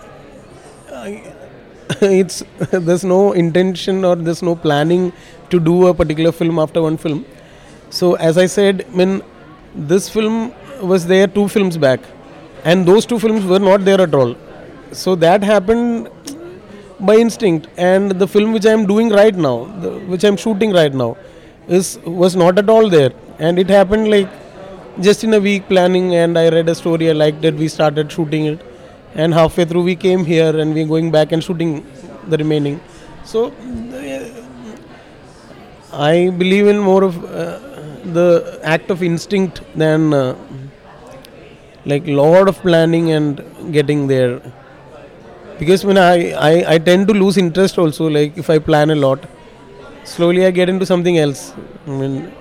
it's 2.01 2.43
there's 2.71 3.03
no 3.03 3.33
intention 3.33 4.05
or 4.05 4.15
there's 4.15 4.43
no 4.43 4.55
planning 4.55 5.11
to 5.49 5.59
do 5.59 5.87
a 5.87 5.93
particular 5.93 6.31
film 6.31 6.59
after 6.59 6.81
one 6.83 6.97
film. 6.97 7.25
So 7.89 8.15
as 8.15 8.37
I 8.37 8.45
said, 8.45 8.85
I 8.91 8.95
mean, 8.95 9.21
this 9.75 10.09
film 10.09 10.53
was 10.81 11.07
there 11.07 11.27
two 11.27 11.47
films 11.47 11.77
back, 11.77 11.99
and 12.63 12.85
those 12.85 13.05
two 13.05 13.19
films 13.19 13.45
were 13.45 13.59
not 13.59 13.85
there 13.85 14.01
at 14.01 14.13
all. 14.13 14.35
So 14.91 15.15
that 15.15 15.43
happened 15.43 16.09
by 16.99 17.15
instinct 17.15 17.67
and 17.75 18.11
the 18.11 18.27
film 18.33 18.53
which 18.53 18.65
i 18.65 18.71
am 18.71 18.85
doing 18.85 19.09
right 19.09 19.35
now 19.35 19.65
the, 19.81 19.89
which 20.11 20.23
i 20.23 20.27
am 20.27 20.37
shooting 20.37 20.71
right 20.71 20.93
now 20.93 21.17
is 21.67 21.99
was 22.05 22.33
not 22.33 22.57
at 22.57 22.69
all 22.69 22.87
there 22.87 23.11
and 23.39 23.59
it 23.59 23.67
happened 23.67 24.09
like 24.09 24.29
just 25.01 25.23
in 25.25 25.33
a 25.33 25.39
week 25.39 25.67
planning 25.67 26.15
and 26.15 26.37
i 26.37 26.47
read 26.47 26.69
a 26.69 26.75
story 26.75 27.09
i 27.09 27.11
liked 27.11 27.43
it 27.43 27.55
we 27.55 27.67
started 27.67 28.09
shooting 28.09 28.45
it 28.45 28.61
and 29.15 29.33
halfway 29.33 29.65
through 29.65 29.83
we 29.83 29.95
came 29.95 30.23
here 30.25 30.57
and 30.59 30.73
we're 30.73 30.87
going 30.87 31.11
back 31.11 31.31
and 31.31 31.43
shooting 31.43 31.85
the 32.27 32.37
remaining. 32.37 32.79
So 33.23 33.53
I 35.91 36.29
believe 36.29 36.67
in 36.67 36.79
more 36.79 37.03
of 37.03 37.23
uh, 37.23 37.59
the 38.17 38.59
act 38.63 38.89
of 38.89 39.03
instinct 39.03 39.61
than 39.75 40.13
uh, 40.13 40.35
like 41.85 42.07
lot 42.07 42.47
of 42.47 42.59
planning 42.61 43.11
and 43.11 43.41
getting 43.71 44.07
there. 44.07 44.41
Because 45.59 45.85
when 45.85 45.97
I, 45.97 46.31
I 46.49 46.73
I 46.73 46.77
tend 46.77 47.07
to 47.07 47.13
lose 47.13 47.37
interest 47.37 47.77
also. 47.77 48.07
Like 48.09 48.37
if 48.37 48.49
I 48.49 48.59
plan 48.59 48.89
a 48.89 48.95
lot, 48.95 49.25
slowly 50.03 50.45
I 50.45 50.51
get 50.51 50.69
into 50.69 50.85
something 50.85 51.17
else. 51.17 51.53
I 51.87 51.91
mean, 51.91 52.31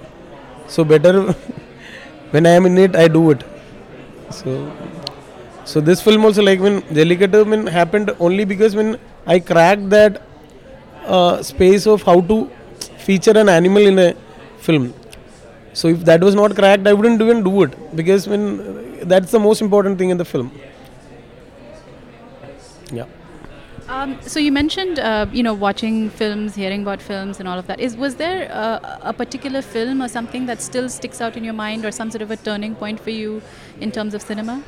so 0.67 0.85
better 0.85 1.23
when 2.31 2.47
I 2.47 2.51
am 2.51 2.67
in 2.67 2.79
it, 2.79 2.97
I 2.97 3.09
do 3.09 3.31
it. 3.31 3.45
So, 4.31 4.73
so 5.65 5.81
this 5.81 6.01
film 6.03 6.25
also 6.25 6.43
like 6.43 6.61
when 6.61 6.83
Jallikattu 7.01 7.47
when 7.49 7.67
happened 7.67 8.15
only 8.19 8.45
because 8.45 8.75
when 8.75 8.99
I 9.27 9.39
cracked 9.41 9.91
that 9.91 10.23
uh, 11.07 11.43
space 11.43 11.87
of 11.87 12.03
how 12.03 12.21
to 12.23 12.51
feature 13.07 13.37
an 13.39 13.49
animal 13.49 13.87
in 13.87 13.99
a 13.99 14.15
film. 14.59 14.95
So 15.75 15.89
if 15.89 16.05
that 16.05 16.23
was 16.23 16.35
not 16.35 16.55
cracked, 16.55 16.87
I 16.87 16.93
wouldn't 16.93 17.21
even 17.21 17.43
do 17.45 17.63
it 17.63 17.97
because 17.97 18.29
when 18.29 18.92
that's 19.05 19.31
the 19.31 19.39
most 19.39 19.61
important 19.61 19.99
thing 19.99 20.11
in 20.11 20.17
the 20.17 20.25
film. 20.25 20.51
Yeah. 22.93 23.07
Um, 23.89 24.19
so 24.23 24.39
you 24.39 24.53
mentioned, 24.53 24.99
uh, 24.99 25.27
you 25.33 25.43
know, 25.43 25.55
watching 25.55 26.11
films, 26.11 26.55
hearing 26.55 26.83
about 26.83 27.03
films, 27.03 27.41
and 27.41 27.49
all 27.49 27.59
of 27.59 27.67
that. 27.67 27.81
Is 27.81 27.97
was 27.97 28.15
there 28.17 28.51
uh, 28.53 28.99
a 29.03 29.13
particular 29.13 29.61
film 29.63 30.03
or 30.03 30.09
something 30.09 30.47
that 30.47 30.63
still 30.63 30.89
sticks 30.89 31.21
out 31.21 31.37
in 31.37 31.45
your 31.45 31.55
mind, 31.55 31.85
or 31.85 31.91
some 31.91 32.11
sort 32.11 32.23
of 32.23 32.31
a 32.31 32.37
turning 32.37 32.75
point 32.75 33.01
for 33.01 33.11
you 33.11 33.43
in 33.81 33.91
terms 33.91 34.15
of 34.15 34.23
cinema? 34.23 34.63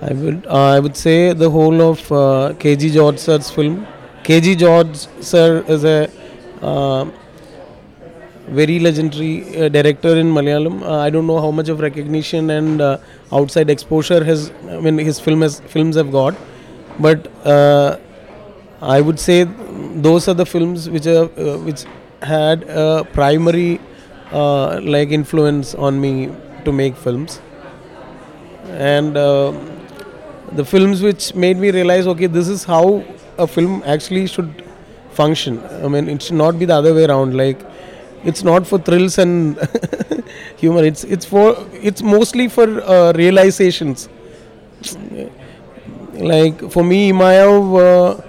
I 0.00 0.12
would 0.12 0.46
uh, 0.46 0.76
I 0.76 0.80
would 0.80 0.96
say 0.96 1.32
the 1.32 1.50
whole 1.50 1.82
of 1.82 2.00
uh, 2.12 2.54
KG 2.58 2.92
George 2.92 3.18
sir's 3.18 3.50
film. 3.50 3.86
KG 4.22 4.56
George 4.56 4.96
sir 5.20 5.64
is 5.66 5.84
a 5.84 6.08
uh, 6.62 7.10
very 8.50 8.78
legendary 8.78 9.56
uh, 9.56 9.68
director 9.68 10.16
in 10.16 10.32
Malayalam. 10.32 10.82
Uh, 10.82 10.98
I 10.98 11.10
don't 11.10 11.26
know 11.26 11.40
how 11.40 11.50
much 11.50 11.68
of 11.68 11.80
recognition 11.80 12.50
and 12.50 12.80
uh, 12.80 12.98
outside 13.32 13.70
exposure 13.70 14.24
his 14.24 14.50
I 14.68 14.80
mean 14.80 14.98
his 14.98 15.20
film 15.20 15.42
has, 15.42 15.60
films 15.60 15.96
have 15.96 16.10
got, 16.10 16.34
but 16.98 17.30
uh, 17.46 17.98
I 18.80 19.00
would 19.00 19.18
say 19.20 19.44
those 19.94 20.28
are 20.28 20.34
the 20.34 20.46
films 20.46 20.88
which 20.88 21.06
are 21.06 21.24
uh, 21.24 21.58
which 21.58 21.84
had 22.22 22.62
a 22.64 23.04
primary 23.12 23.80
uh, 24.32 24.80
like 24.82 25.10
influence 25.10 25.74
on 25.74 26.00
me 26.00 26.30
to 26.64 26.72
make 26.72 26.96
films, 26.96 27.40
and 28.68 29.16
uh, 29.16 29.52
the 30.52 30.64
films 30.64 31.02
which 31.02 31.34
made 31.34 31.56
me 31.56 31.70
realize 31.70 32.06
okay 32.06 32.26
this 32.26 32.48
is 32.48 32.64
how 32.64 33.04
a 33.36 33.46
film 33.46 33.82
actually 33.84 34.26
should 34.26 34.64
function. 35.12 35.62
I 35.84 35.88
mean 35.88 36.08
it 36.08 36.22
should 36.22 36.36
not 36.36 36.58
be 36.58 36.64
the 36.64 36.74
other 36.74 36.94
way 36.94 37.04
around 37.04 37.36
like 37.36 37.67
it's 38.24 38.42
not 38.42 38.66
for 38.66 38.78
thrills 38.78 39.18
and 39.18 39.58
humor. 40.56 40.84
It's 40.84 41.04
it's 41.04 41.24
for 41.24 41.56
it's 41.72 42.02
mostly 42.02 42.48
for 42.48 42.66
uh, 42.82 43.12
realizations. 43.12 44.08
Like 46.14 46.70
for 46.70 46.82
me 46.84 47.08
Ee.Ma.Yau 47.08 47.76
uh, 47.76 48.20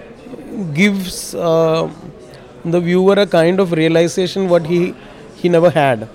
gives 0.74 1.34
uh, 1.36 1.90
the 2.64 2.80
viewer 2.80 3.14
a 3.14 3.26
kind 3.26 3.60
of 3.60 3.72
realization 3.72 4.48
what 4.50 4.66
he 4.66 4.94
he 5.36 5.50
never 5.50 5.70
had. 5.70 6.08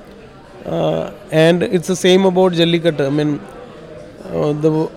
Uh, 0.64 1.12
and 1.30 1.62
it's 1.62 1.88
the 1.88 1.96
same 1.96 2.24
about 2.24 2.52
Jallikattu 2.52 3.06
I 3.06 3.10
mean 3.10 3.40
uh, 4.30 4.52
the 4.52 4.88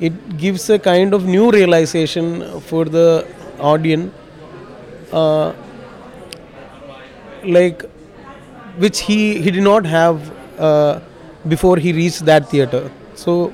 it 0.00 0.38
gives 0.38 0.70
a 0.70 0.78
kind 0.78 1.12
of 1.12 1.24
new 1.26 1.50
realization 1.50 2.60
for 2.60 2.84
the 2.84 3.26
audience. 3.58 4.12
Uh, 5.12 5.52
like 7.44 7.84
which 8.78 9.00
he 9.00 9.40
he 9.42 9.50
did 9.50 9.62
not 9.62 9.84
have 9.86 10.30
uh, 10.58 11.00
before 11.46 11.76
he 11.76 11.92
reached 11.92 12.24
that 12.26 12.48
theater. 12.50 12.90
So 13.14 13.52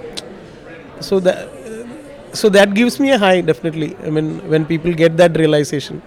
so 1.00 1.20
that 1.20 1.48
so 2.32 2.48
that 2.48 2.74
gives 2.74 2.98
me 3.00 3.10
a 3.12 3.18
high 3.18 3.40
definitely. 3.40 3.96
I 4.04 4.10
mean 4.10 4.48
when 4.48 4.66
people 4.66 4.92
get 4.92 5.16
that 5.16 5.36
realization. 5.36 6.02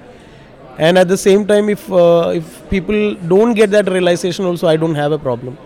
And 0.78 0.98
at 0.98 1.08
the 1.08 1.18
same 1.18 1.48
time 1.48 1.70
if 1.70 1.92
uh, 1.92 2.32
if 2.36 2.70
people 2.70 3.16
don't 3.34 3.54
get 3.54 3.72
that 3.72 3.90
realization 3.90 4.46
also 4.46 4.68
i 4.68 4.76
don't 4.78 4.96
have 4.96 5.12
a 5.12 5.20
problem. 5.20 5.58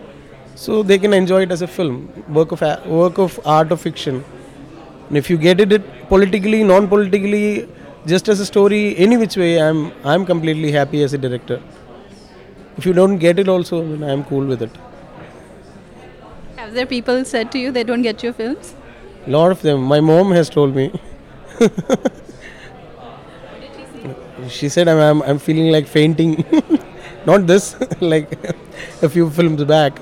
So 0.55 0.83
they 0.83 0.97
can 0.99 1.13
enjoy 1.13 1.41
it 1.43 1.51
as 1.51 1.61
a 1.61 1.67
film 1.67 1.97
work 2.29 2.51
of 2.51 2.61
a- 2.61 2.81
work 2.87 3.17
of 3.17 3.39
art 3.45 3.71
or 3.71 3.77
fiction. 3.77 4.23
And 5.09 5.17
if 5.17 5.29
you 5.29 5.37
get 5.37 5.59
it, 5.59 5.71
it 5.73 5.83
politically 6.09 6.63
non 6.63 6.87
politically 6.87 7.67
just 8.07 8.29
as 8.29 8.39
a 8.39 8.45
story 8.45 8.97
any 8.97 9.15
which 9.15 9.35
way 9.37 9.49
i'm 9.61 9.81
i'm 10.11 10.25
completely 10.25 10.71
happy 10.71 11.03
as 11.07 11.13
a 11.13 11.17
director 11.25 11.57
if 12.77 12.85
you 12.85 12.93
don't 12.93 13.17
get 13.17 13.39
it 13.39 13.47
also 13.47 13.81
then 13.87 14.09
i'm 14.09 14.23
cool 14.25 14.45
with 14.45 14.61
it. 14.61 14.71
Have 16.57 16.73
there 16.73 16.85
people 16.85 17.25
said 17.25 17.51
to 17.53 17.59
you 17.59 17.71
they 17.71 17.83
don't 17.83 18.01
get 18.01 18.23
your 18.23 18.33
films? 18.33 18.75
lot 19.27 19.51
of 19.51 19.61
them. 19.61 19.83
My 19.83 19.99
mom 19.99 20.31
has 20.31 20.49
told 20.49 20.75
me. 20.75 20.91
She 24.49 24.69
said 24.69 24.87
I'm, 24.87 24.99
I'm, 24.99 25.21
I'm 25.21 25.39
feeling 25.39 25.71
like 25.71 25.87
fainting. 25.87 26.43
Not 27.25 27.45
this 27.45 27.75
like 28.01 28.31
a 29.01 29.09
few 29.09 29.29
films 29.29 29.63
back. 29.63 29.99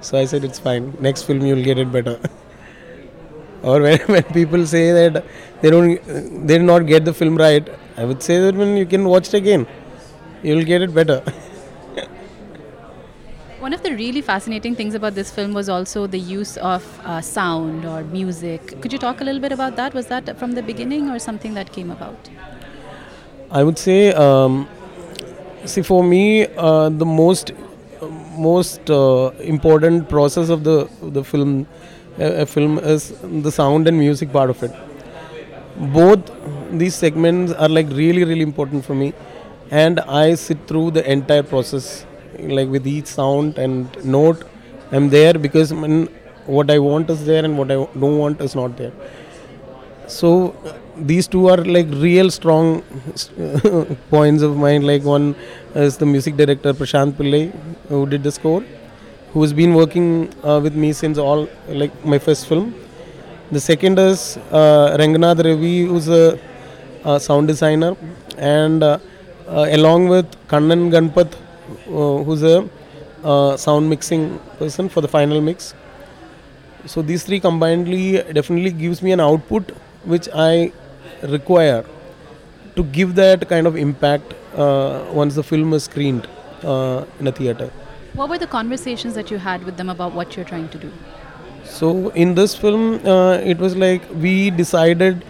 So 0.00 0.16
i 0.16 0.24
said 0.24 0.44
it's 0.44 0.58
fine. 0.58 0.96
Next 1.00 1.24
film 1.24 1.44
you'll 1.44 1.62
get 1.62 1.78
it 1.78 1.92
better. 1.92 2.18
Or 3.62 3.82
when, 3.82 3.98
when 4.00 4.22
people 4.22 4.66
say 4.66 4.92
that 4.92 5.24
they 5.60 5.70
don't 5.70 6.00
they 6.46 6.58
did 6.58 6.62
not 6.62 6.86
get 6.86 7.04
the 7.04 7.12
film 7.12 7.36
right 7.36 7.68
i 7.96 8.04
would 8.04 8.22
say 8.22 8.38
that 8.38 8.54
when 8.54 8.76
you 8.76 8.86
can 8.86 9.04
watch 9.04 9.28
it 9.28 9.34
again. 9.34 9.66
You'll 10.42 10.64
get 10.64 10.82
it 10.82 10.94
better 10.94 11.22
One 13.60 13.72
of 13.72 13.82
the 13.82 13.90
really 13.96 14.20
fascinating 14.20 14.76
things 14.76 14.94
about 14.94 15.14
this 15.16 15.30
film 15.32 15.52
was 15.52 15.68
also 15.68 16.06
the 16.06 16.18
use 16.18 16.56
of 16.58 16.84
uh, 17.04 17.20
sound 17.20 17.84
or 17.84 18.04
music. 18.04 18.80
Could 18.80 18.92
you 18.92 18.98
talk 18.98 19.20
a 19.20 19.24
little 19.24 19.40
bit 19.40 19.50
about 19.50 19.74
that? 19.76 19.94
Was 19.94 20.06
that 20.06 20.38
from 20.38 20.52
the 20.52 20.62
beginning 20.62 21.10
or 21.10 21.18
something 21.18 21.54
that 21.54 21.72
came 21.72 21.90
about? 21.90 22.28
I 23.50 23.64
would 23.64 23.78
say, 23.78 24.12
um, 24.12 24.68
see, 25.64 25.82
for 25.82 26.04
me, 26.04 26.46
uh, 26.56 26.88
the 26.90 27.04
most 27.04 27.52
most 28.36 28.88
uh, 28.90 29.32
important 29.40 30.08
process 30.08 30.50
of 30.50 30.62
the 30.62 30.88
the 31.02 31.24
film, 31.24 31.66
a, 32.18 32.42
a 32.42 32.46
film 32.46 32.78
is 32.78 33.08
the 33.46 33.50
sound 33.50 33.88
and 33.88 33.98
music 33.98 34.32
part 34.32 34.50
of 34.50 34.62
it. 34.62 34.70
Both 35.76 36.30
these 36.70 36.94
segments 36.94 37.52
are 37.52 37.68
like 37.68 37.88
really 37.90 38.22
really 38.22 38.42
important 38.42 38.84
for 38.84 38.94
me, 38.94 39.14
and 39.70 39.98
I 40.00 40.34
sit 40.36 40.68
through 40.68 40.92
the 40.92 41.10
entire 41.10 41.42
process, 41.42 42.06
like 42.38 42.68
with 42.68 42.86
each 42.86 43.06
sound 43.06 43.58
and 43.58 44.04
note. 44.04 44.44
I'm 44.90 45.10
there 45.10 45.34
because 45.34 45.70
what 46.46 46.70
I 46.70 46.78
want 46.78 47.10
is 47.10 47.24
there 47.26 47.44
and 47.44 47.58
what 47.58 47.70
I 47.70 47.74
don't 47.74 48.18
want 48.18 48.40
is 48.40 48.54
not 48.54 48.76
there 48.76 48.92
so 50.08 50.56
these 50.96 51.28
two 51.28 51.48
are 51.48 51.58
like 51.58 51.86
real 51.90 52.30
strong 52.30 52.82
points 54.10 54.42
of 54.42 54.56
mine 54.56 54.82
like 54.82 55.04
one 55.04 55.36
is 55.74 55.98
the 55.98 56.06
music 56.06 56.36
director 56.36 56.72
prashant 56.72 57.12
pillai 57.18 57.42
who 57.88 58.06
did 58.06 58.22
the 58.22 58.32
score 58.32 58.62
who 59.32 59.42
has 59.42 59.52
been 59.52 59.74
working 59.74 60.32
uh, 60.42 60.58
with 60.62 60.74
me 60.74 60.92
since 60.92 61.18
all 61.18 61.46
like 61.68 61.92
my 62.04 62.18
first 62.18 62.46
film 62.48 62.74
the 63.52 63.60
second 63.60 63.98
is 63.98 64.38
uh, 64.50 64.96
ranganath 65.00 65.44
ravi 65.48 65.76
who's 65.90 66.08
a, 66.08 66.38
uh 67.04 67.18
sound 67.18 67.46
designer 67.46 67.94
and 68.38 68.82
uh, 68.82 68.98
uh, 69.46 69.66
along 69.78 70.08
with 70.14 70.26
kannan 70.52 70.90
ganpat 70.94 71.36
who's 71.86 72.42
a 72.42 72.68
uh, 73.24 73.56
sound 73.56 73.88
mixing 73.90 74.38
person 74.58 74.88
for 74.88 75.00
the 75.00 75.08
final 75.08 75.40
mix 75.40 75.74
so 76.86 77.02
these 77.02 77.24
three 77.24 77.40
combinedly 77.40 78.22
definitely 78.32 78.70
gives 78.70 79.02
me 79.02 79.12
an 79.12 79.20
output 79.20 79.70
which 80.04 80.28
I 80.34 80.72
require 81.22 81.84
to 82.76 82.84
give 82.84 83.14
that 83.16 83.48
kind 83.48 83.66
of 83.66 83.76
impact 83.76 84.34
uh, 84.54 85.04
once 85.12 85.34
the 85.34 85.42
film 85.42 85.74
is 85.74 85.84
screened 85.84 86.28
uh, 86.62 87.04
in 87.18 87.26
a 87.26 87.32
theater. 87.32 87.70
What 88.14 88.28
were 88.30 88.38
the 88.38 88.46
conversations 88.46 89.14
that 89.14 89.30
you 89.30 89.38
had 89.38 89.64
with 89.64 89.76
them 89.76 89.88
about 89.90 90.12
what 90.12 90.36
you're 90.36 90.44
trying 90.44 90.68
to 90.70 90.78
do? 90.78 90.92
So 91.64 92.08
in 92.10 92.34
this 92.34 92.54
film, 92.54 93.06
uh, 93.06 93.34
it 93.34 93.58
was 93.58 93.76
like 93.76 94.02
we 94.14 94.50
decided 94.50 95.24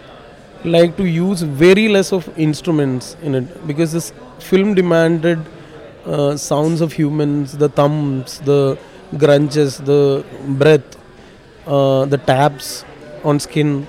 like 0.63 0.95
to 0.97 1.05
use 1.05 1.41
very 1.41 1.87
less 1.87 2.11
of 2.11 2.29
instruments 2.37 3.15
in 3.21 3.35
it 3.35 3.67
because 3.67 3.91
this 3.91 4.13
film 4.39 4.73
demanded 4.73 5.39
uh, 6.05 6.37
sounds 6.37 6.81
of 6.81 6.93
humans, 6.93 7.57
the 7.57 7.69
thumbs, 7.69 8.39
the 8.39 8.77
grunches, 9.13 9.83
the 9.83 10.25
breath, 10.47 10.97
uh, 11.67 12.05
the 12.05 12.17
taps 12.17 12.85
on 13.23 13.39
skin, 13.39 13.87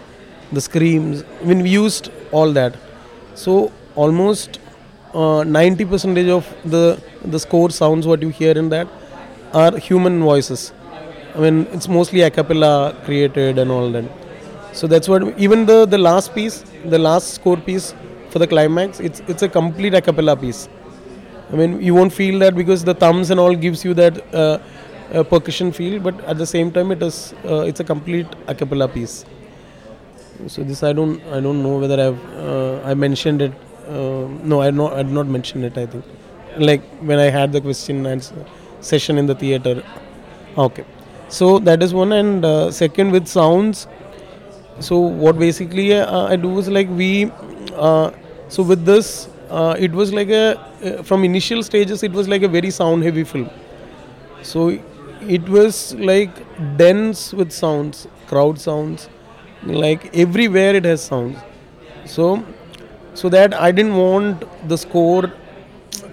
the 0.53 0.61
screams. 0.61 1.25
I 1.41 1.45
mean, 1.45 1.63
we 1.63 1.71
used 1.71 2.11
all 2.33 2.53
that. 2.53 2.77
So 3.35 3.73
almost 3.95 4.59
uh, 5.15 5.45
90 5.45 5.85
percentage 5.85 6.29
of 6.29 6.47
the 6.65 7.03
the 7.25 7.39
score 7.39 7.71
sounds 7.71 8.07
what 8.07 8.23
you 8.23 8.29
hear 8.29 8.53
in 8.57 8.69
that 8.71 8.89
are 9.53 9.77
human 9.77 10.23
voices 10.23 10.73
I 11.35 11.39
mean, 11.39 11.69
it's 11.73 11.89
mostly 11.89 12.23
a 12.23 12.31
cappella 12.31 12.97
created 13.05 13.59
and 13.59 13.71
all 13.71 13.91
that. 13.93 14.05
So 14.73 14.87
that's 14.87 15.09
what 15.09 15.39
even 15.39 15.67
the 15.67 15.87
the 15.87 15.99
last 15.99 16.35
piece, 16.35 16.65
the 16.85 16.99
last 16.99 17.35
score 17.35 17.57
piece 17.57 17.95
for 18.31 18.39
the 18.41 18.47
climax, 18.47 19.01
it's 19.01 19.23
it's 19.29 19.43
a 19.43 19.49
complete 19.49 19.95
a 19.95 20.01
cappella 20.01 20.37
piece. 20.37 20.69
I 21.53 21.57
mean, 21.57 21.81
you 21.83 21.95
won't 21.95 22.13
feel 22.13 22.39
that 22.41 22.55
because 22.55 22.85
the 22.85 22.95
thumbs 22.95 23.31
and 23.31 23.41
all 23.41 23.55
gives 23.55 23.85
you 23.85 23.95
that 23.95 24.35
uh, 24.35 24.59
uh, 25.13 25.23
percussion 25.25 25.73
feel, 25.73 26.01
but 26.01 26.19
at 26.25 26.39
the 26.39 26.47
same 26.47 26.71
time, 26.71 26.93
it 26.93 27.03
is 27.03 27.35
uh, 27.45 27.61
it's 27.61 27.81
a 27.81 27.85
complete 27.85 28.27
a 28.47 28.55
cappella 28.55 28.89
piece. 28.89 29.25
So 30.47 30.63
this 30.63 30.83
I 30.83 30.93
don't 30.93 31.23
I 31.25 31.41
don't 31.41 31.63
know 31.63 31.79
whether 31.79 32.01
I've 32.01 32.21
uh, 32.37 32.83
I 32.85 32.95
mentioned 32.95 33.43
it. 33.43 33.53
Uh, 33.89 34.29
no, 34.53 34.63
I 34.63 34.71
not 34.71 34.93
I 34.93 35.03
did 35.03 35.13
not 35.13 35.27
mention 35.27 35.65
it. 35.65 35.77
I 35.77 35.87
think 35.87 36.05
like 36.57 36.83
when 37.01 37.19
I 37.19 37.31
had 37.31 37.53
the 37.53 37.61
question 37.61 38.07
and 38.07 38.33
session 38.81 39.19
in 39.19 39.27
the 39.27 39.35
theater. 39.35 39.83
Okay, 40.57 40.85
so 41.29 41.59
that 41.59 41.83
is 41.83 41.93
one 41.95 42.13
and 42.13 42.45
uh, 42.45 42.71
second 42.71 43.11
with 43.11 43.27
sounds. 43.27 43.87
So 44.79 44.99
what 44.99 45.39
basically 45.39 45.93
uh, 45.95 46.25
I 46.27 46.37
do 46.37 46.59
is 46.59 46.69
like 46.69 46.89
we 46.89 47.31
uh, 47.75 48.11
so 48.49 48.63
with 48.63 48.85
this 48.85 49.29
uh, 49.51 49.77
it 49.79 49.93
was 49.93 50.13
like 50.13 50.29
a 50.29 50.59
uh, 50.85 51.03
from 51.03 51.25
initial 51.25 51.63
stages 51.63 52.03
it 52.03 52.13
was 52.13 52.29
like 52.29 52.43
a 52.43 52.49
very 52.49 52.71
sound 52.71 53.03
heavy 53.03 53.25
film. 53.25 53.51
So 54.43 54.79
it 55.21 55.49
was 55.49 55.95
like 55.95 56.31
dense 56.77 57.33
with 57.33 57.53
sounds, 57.53 58.07
crowd 58.27 58.59
sounds, 58.59 59.09
like 59.65 60.15
everywhere 60.17 60.75
it 60.75 60.85
has 60.85 61.03
sounds. 61.03 61.39
So 62.07 62.45
so 63.15 63.29
that 63.29 63.55
I 63.55 63.71
didn't 63.73 63.97
want 63.97 64.45
the 64.69 64.79
score 64.79 65.33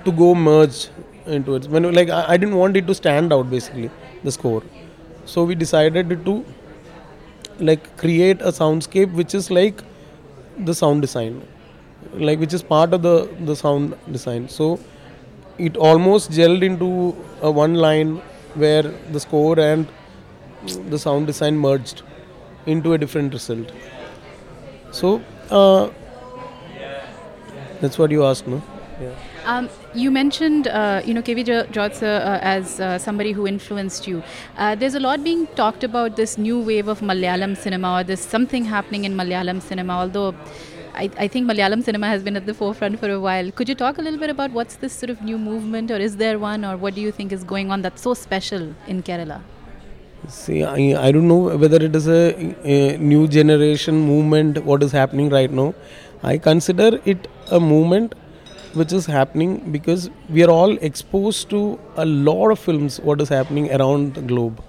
to 0.05 0.11
go 0.11 0.33
merge 0.35 0.87
into 1.25 1.55
it. 1.55 1.67
When 1.67 1.91
like 1.93 2.09
I, 2.09 2.25
I 2.33 2.37
didn't 2.37 2.55
want 2.55 2.77
it 2.77 2.87
to 2.87 2.95
stand 2.95 3.33
out 3.33 3.49
basically 3.49 3.89
the 4.23 4.31
score. 4.31 4.63
So 5.25 5.43
we 5.43 5.55
decided 5.55 6.25
to 6.25 6.45
like 7.59 7.97
create 7.97 8.41
a 8.41 8.51
soundscape 8.51 9.13
which 9.13 9.33
is 9.35 9.49
like 9.51 9.81
the 10.57 10.73
sound 10.73 11.01
design, 11.01 11.41
like 12.19 12.39
which 12.39 12.53
is 12.53 12.63
part 12.63 12.93
of 12.93 13.01
the 13.01 13.29
the 13.41 13.55
sound 13.55 13.95
design. 14.11 14.49
So 14.49 14.79
it 15.57 15.77
almost 15.77 16.31
gelled 16.31 16.63
into 16.63 17.15
a 17.41 17.51
one 17.51 17.75
line 17.75 18.17
where 18.55 18.83
the 19.11 19.19
score 19.19 19.59
and 19.59 19.87
the 20.89 20.99
sound 20.99 21.27
design 21.27 21.57
merged 21.57 22.01
into 22.65 22.93
a 22.93 22.97
different 22.97 23.33
result. 23.33 23.71
So 24.91 25.21
uh, 25.49 25.89
that's 27.81 27.97
what 27.97 28.11
you 28.11 28.25
asked, 28.25 28.47
no? 28.47 28.61
Yeah. 28.99 29.13
Um, 29.45 29.69
you 29.93 30.11
mentioned, 30.11 30.67
uh, 30.67 31.01
you 31.05 31.13
know, 31.13 31.21
KG 31.21 31.71
George 31.71 32.03
uh, 32.03 32.39
as 32.41 32.79
uh, 32.79 32.97
somebody 32.97 33.31
who 33.31 33.47
influenced 33.47 34.07
you. 34.07 34.23
Uh, 34.57 34.75
there's 34.75 34.95
a 34.95 34.99
lot 34.99 35.23
being 35.23 35.47
talked 35.55 35.83
about 35.83 36.15
this 36.15 36.37
new 36.37 36.59
wave 36.59 36.87
of 36.87 36.99
Malayalam 36.99 37.55
cinema, 37.55 37.99
or 37.99 38.03
there's 38.03 38.19
something 38.19 38.65
happening 38.65 39.05
in 39.05 39.15
Malayalam 39.15 39.61
cinema. 39.61 39.93
Although, 39.93 40.35
I, 40.97 41.09
I 41.19 41.27
think 41.27 41.47
Malayalam 41.47 41.83
cinema 41.83 42.07
has 42.07 42.23
been 42.23 42.35
at 42.35 42.47
the 42.47 42.53
forefront 42.53 42.99
for 42.99 43.09
a 43.09 43.19
while. 43.19 43.51
Could 43.51 43.69
you 43.69 43.75
talk 43.75 43.99
a 43.99 44.01
little 44.01 44.19
bit 44.19 44.31
about 44.31 44.51
what's 44.51 44.77
this 44.77 44.93
sort 44.93 45.11
of 45.11 45.21
new 45.21 45.37
movement, 45.37 45.91
or 45.91 45.97
is 45.97 46.17
there 46.17 46.39
one, 46.39 46.65
or 46.65 46.75
what 46.75 46.95
do 46.95 47.01
you 47.01 47.11
think 47.11 47.31
is 47.31 47.43
going 47.43 47.71
on 47.71 47.83
that's 47.83 48.01
so 48.01 48.13
special 48.15 48.73
in 48.87 49.03
Kerala? 49.03 49.41
See, 50.27 50.63
I, 50.63 51.07
I 51.07 51.11
don't 51.11 51.27
know 51.27 51.55
whether 51.57 51.77
it 51.77 51.95
is 51.95 52.07
a, 52.07 52.33
a 52.63 52.97
new 52.97 53.27
generation 53.27 53.99
movement, 54.01 54.63
what 54.63 54.81
is 54.81 54.91
happening 54.91 55.29
right 55.29 55.51
now. 55.51 55.75
I 56.23 56.39
consider 56.39 56.99
it 57.05 57.27
a 57.51 57.59
movement 57.59 58.15
which 58.73 58.91
is 58.91 59.05
happening 59.05 59.71
because 59.71 60.09
we 60.29 60.43
are 60.43 60.49
all 60.49 60.77
exposed 60.77 61.49
to 61.51 61.79
a 61.95 62.05
lot 62.05 62.49
of 62.49 62.59
films, 62.59 62.99
what 63.01 63.21
is 63.21 63.29
happening 63.29 63.71
around 63.71 64.15
the 64.15 64.21
globe. 64.21 64.63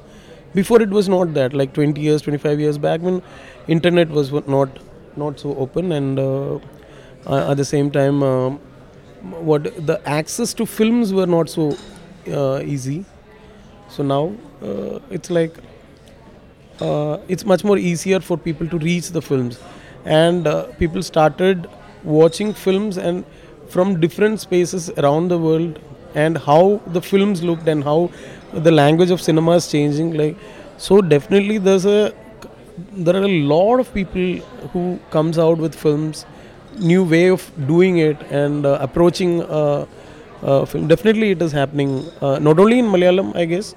Before 0.54 0.82
it 0.82 0.90
was 0.90 1.08
not 1.08 1.32
that, 1.34 1.54
like 1.54 1.72
20 1.72 2.00
years, 2.00 2.22
25 2.22 2.60
years 2.60 2.76
back 2.76 3.00
when 3.00 3.22
internet 3.66 4.08
was 4.10 4.30
not 4.46 4.68
not 5.16 5.38
so 5.40 5.54
open 5.56 5.92
and 5.92 6.18
uh, 6.18 6.56
uh, 7.26 7.50
at 7.50 7.56
the 7.56 7.64
same 7.64 7.90
time 7.90 8.22
uh, 8.22 8.50
what 9.50 9.64
the 9.86 10.00
access 10.08 10.54
to 10.54 10.66
films 10.66 11.12
were 11.12 11.26
not 11.26 11.48
so 11.48 11.76
easy 12.64 13.04
so 13.88 14.02
now 14.02 14.32
it's 15.10 15.30
like 15.30 15.56
it's 17.28 17.44
much 17.44 17.64
more 17.64 17.78
easier 17.78 18.20
for 18.20 18.36
people 18.36 18.68
to 18.68 18.78
reach 18.78 19.10
the 19.10 19.22
films, 19.22 19.58
and 20.04 20.46
people 20.78 21.02
started 21.02 21.66
watching 22.04 22.54
films 22.54 22.96
and 22.96 23.24
from 23.68 24.00
different 24.00 24.40
spaces 24.40 24.90
around 24.90 25.28
the 25.28 25.38
world, 25.38 25.78
and 26.14 26.38
how 26.38 26.80
the 26.86 27.00
films 27.00 27.42
looked 27.42 27.66
and 27.68 27.82
how 27.84 28.10
the 28.52 28.70
language 28.70 29.10
of 29.10 29.20
cinema 29.20 29.52
is 29.52 29.70
changing. 29.70 30.14
Like 30.14 30.36
so, 30.76 31.00
definitely 31.00 31.58
there's 31.58 31.84
a 31.86 32.14
there 32.92 33.16
are 33.16 33.24
a 33.24 33.40
lot 33.52 33.80
of 33.80 33.92
people 33.92 34.36
who 34.72 34.98
comes 35.10 35.38
out 35.38 35.58
with 35.58 35.74
films, 35.74 36.26
new 36.78 37.04
way 37.04 37.28
of 37.28 37.50
doing 37.66 37.98
it 37.98 38.20
and 38.30 38.66
uh, 38.66 38.78
approaching. 38.80 39.42
Uh, 39.42 39.86
uh, 40.42 40.64
film. 40.64 40.86
Definitely, 40.88 41.32
it 41.32 41.42
is 41.42 41.52
happening. 41.52 42.04
Uh, 42.20 42.38
not 42.38 42.58
only 42.58 42.78
in 42.78 42.86
Malayalam, 42.86 43.34
I 43.36 43.44
guess. 43.44 43.74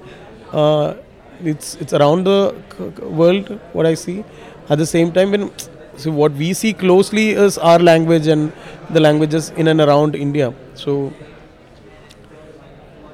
Uh, 0.52 0.96
it's 1.44 1.76
it's 1.76 1.94
around 1.94 2.26
the 2.26 2.56
world. 3.02 3.60
What 3.74 3.86
I 3.86 3.96
see. 3.96 4.24
At 4.70 4.78
the 4.78 4.86
same 4.86 5.12
time, 5.12 5.32
when 5.32 5.52
so 5.98 6.12
what 6.12 6.32
we 6.34 6.54
see 6.54 6.74
closely 6.74 7.32
is 7.32 7.58
our 7.58 7.80
language 7.80 8.28
and 8.28 8.54
the 8.90 9.00
languages 9.00 9.50
in 9.58 9.68
and 9.68 9.82
around 9.82 10.16
India. 10.16 10.54
So. 10.76 11.14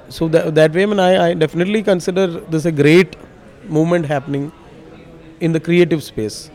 So 0.09 0.29
that, 0.29 0.55
that 0.55 0.71
way, 0.71 0.83
I, 0.83 0.85
mean, 0.85 0.99
I, 1.01 1.27
I 1.27 1.33
definitely 1.33 1.83
consider 1.83 2.27
this 2.27 2.63
a 2.63 2.71
great 2.71 3.17
movement 3.67 4.05
happening 4.05 4.53
in 5.39 5.51
the 5.51 5.59
creative 5.59 6.03
space. 6.03 6.49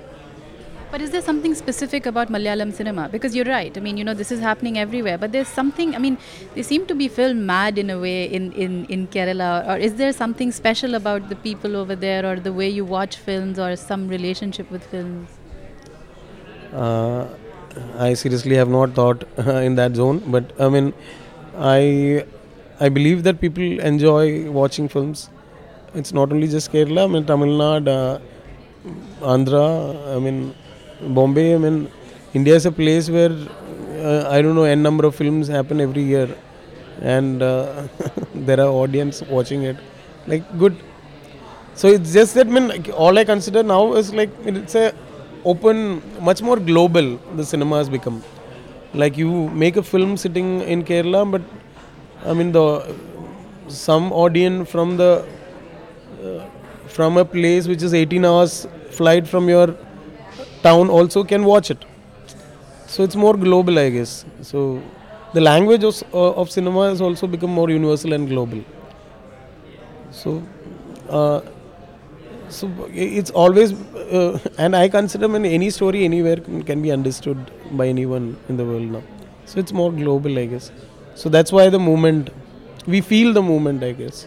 But 0.93 1.01
is 1.01 1.11
there 1.11 1.23
something 1.23 1.55
specific 1.55 2.05
about 2.05 2.29
Malayalam 2.29 2.71
cinema? 2.71 3.09
Because 3.09 3.35
you're 3.35 3.47
right. 3.47 3.75
I 3.75 3.81
mean, 3.81 3.97
you 3.97 4.05
know, 4.05 4.13
this 4.13 4.31
is 4.31 4.41
happening 4.41 4.77
everywhere. 4.79 5.17
But 5.17 5.33
there's 5.33 5.49
something. 5.49 5.95
I 5.95 5.99
mean, 5.99 6.19
they 6.55 6.63
seem 6.63 6.85
to 6.89 6.95
be 6.95 7.09
film 7.09 7.47
mad 7.47 7.79
in 7.79 7.89
a 7.89 7.99
way 7.99 8.25
in 8.27 8.53
in 8.53 8.85
in 8.97 9.07
Kerala. 9.07 9.67
Or 9.67 9.77
is 9.79 9.95
there 9.95 10.13
something 10.13 10.53
special 10.53 10.95
about 10.95 11.31
the 11.31 11.39
people 11.47 11.77
over 11.77 11.97
there, 11.97 12.27
or 12.31 12.35
the 12.49 12.53
way 12.53 12.69
you 12.69 12.85
watch 12.85 13.17
films, 13.17 13.59
or 13.59 13.75
some 13.75 14.07
relationship 14.09 14.71
with 14.71 14.85
films? 14.85 15.31
Uh, 16.75 17.27
I 17.99 18.13
seriously 18.13 18.57
have 18.57 18.69
not 18.69 18.93
thought 18.93 19.25
in 19.71 19.77
that 19.77 19.97
zone, 19.97 20.23
but 20.27 20.53
I 20.61 20.69
mean, 20.69 20.93
I 21.57 22.27
I 22.81 22.91
believe 22.91 23.23
that 23.23 23.41
people 23.41 23.81
enjoy 23.81 24.51
watching 24.51 24.89
films. 24.89 25.31
It's 25.95 26.13
not 26.13 26.33
only 26.33 26.49
just 26.49 26.71
Kerala. 26.71 27.05
I 27.05 27.13
mean, 27.17 27.25
Tamil 27.25 27.57
Nadu, 27.65 27.97
uh, 27.97 28.19
Andhra. 29.21 30.17
I 30.17 30.19
mean, 30.19 30.55
Bombay. 31.01 31.55
I 31.55 31.59
mean, 31.59 31.89
India 32.35 32.55
is 32.55 32.67
a 32.67 32.73
place 32.73 33.09
where 33.11 33.33
uh, 33.99 34.29
I 34.31 34.43
don't 34.43 34.55
know 34.55 34.65
n 34.65 34.83
number 34.83 35.05
of 35.07 35.15
films 35.15 35.49
happen 35.49 35.81
every 35.81 36.03
year, 36.03 36.29
and 37.01 37.43
uh, 37.43 37.87
there 38.35 38.61
are 38.61 38.69
audience 38.83 39.23
watching 39.23 39.63
it. 39.63 39.77
Like 40.27 40.45
good. 40.59 40.77
So 41.75 41.89
it's 41.89 42.13
just 42.13 42.35
that 42.35 42.47
I 42.47 42.51
mean, 42.51 42.69
like, 42.69 42.91
all 42.95 43.19
I 43.19 43.25
consider 43.25 43.63
now 43.63 43.95
is 43.95 44.13
like 44.15 44.31
it's 44.45 44.75
a 44.75 44.95
open, 45.45 46.03
much 46.21 46.43
more 46.43 46.59
global. 46.59 47.17
The 47.37 47.45
cinema 47.45 47.79
has 47.79 47.89
become. 47.89 48.23
Like 48.95 49.17
you 49.17 49.49
make 49.51 49.77
a 49.77 49.83
film 49.83 50.17
sitting 50.17 50.61
in 50.61 50.85
Kerala, 50.85 51.31
but 51.31 51.43
I 52.25 52.35
mean 52.35 52.53
the 52.53 52.95
some 53.69 54.13
audience 54.13 54.71
from 54.71 54.97
the 54.97 55.25
uh, 56.23 56.45
from 56.97 57.17
a 57.17 57.25
place 57.25 57.69
which 57.69 57.83
is 57.83 57.95
18 57.95 58.25
hours 58.25 58.67
flight 58.91 59.27
from 59.27 59.49
your 59.49 59.75
town 60.63 60.91
also 60.91 61.25
can 61.25 61.45
watch 61.45 61.71
it. 61.71 61.85
So 62.87 63.03
it's 63.03 63.17
more 63.17 63.35
global, 63.37 63.79
I 63.79 63.89
guess. 63.91 64.25
So 64.43 64.83
the 65.33 65.41
language 65.41 65.85
of, 65.85 66.03
uh, 66.13 66.33
of 66.33 66.51
cinema 66.51 66.89
has 66.91 67.01
also 67.01 67.27
become 67.27 67.51
more 67.51 67.71
universal 67.71 68.13
and 68.13 68.29
global. 68.29 68.63
So. 70.11 70.43
Uh, 71.09 71.41
so 72.49 72.71
it's 72.93 73.31
always 73.31 73.73
uh, 74.19 74.39
and 74.59 74.77
i 74.77 74.87
consider 74.89 75.27
when 75.27 75.45
any 75.47 75.71
story 75.71 76.05
anywhere 76.05 76.37
can, 76.37 76.63
can 76.63 76.83
be 76.83 76.93
understood 76.93 77.51
by 77.73 77.87
anyone 77.89 78.37
in 78.51 78.59
the 78.59 78.65
world 78.65 78.91
now 78.97 79.03
so 79.47 79.59
it's 79.59 79.73
more 79.73 79.91
global 79.91 80.39
i 80.39 80.45
guess 80.45 80.71
so 81.15 81.31
that's 81.31 81.51
why 81.51 81.71
the 81.71 81.79
movement 81.79 82.29
we 82.87 83.01
feel 83.01 83.33
the 83.33 83.43
movement 83.43 83.83
i 83.83 83.93
guess 83.93 84.27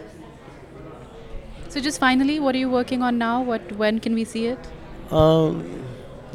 So 1.76 1.82
just 1.82 2.00
finally, 2.00 2.40
what 2.40 2.56
are 2.56 2.58
you 2.58 2.70
working 2.70 3.02
on 3.02 3.18
now? 3.18 3.42
What 3.44 3.74
when 3.74 4.00
can 4.00 4.14
we 4.16 4.24
see 4.24 4.46
it? 4.46 4.68
um, 5.18 5.58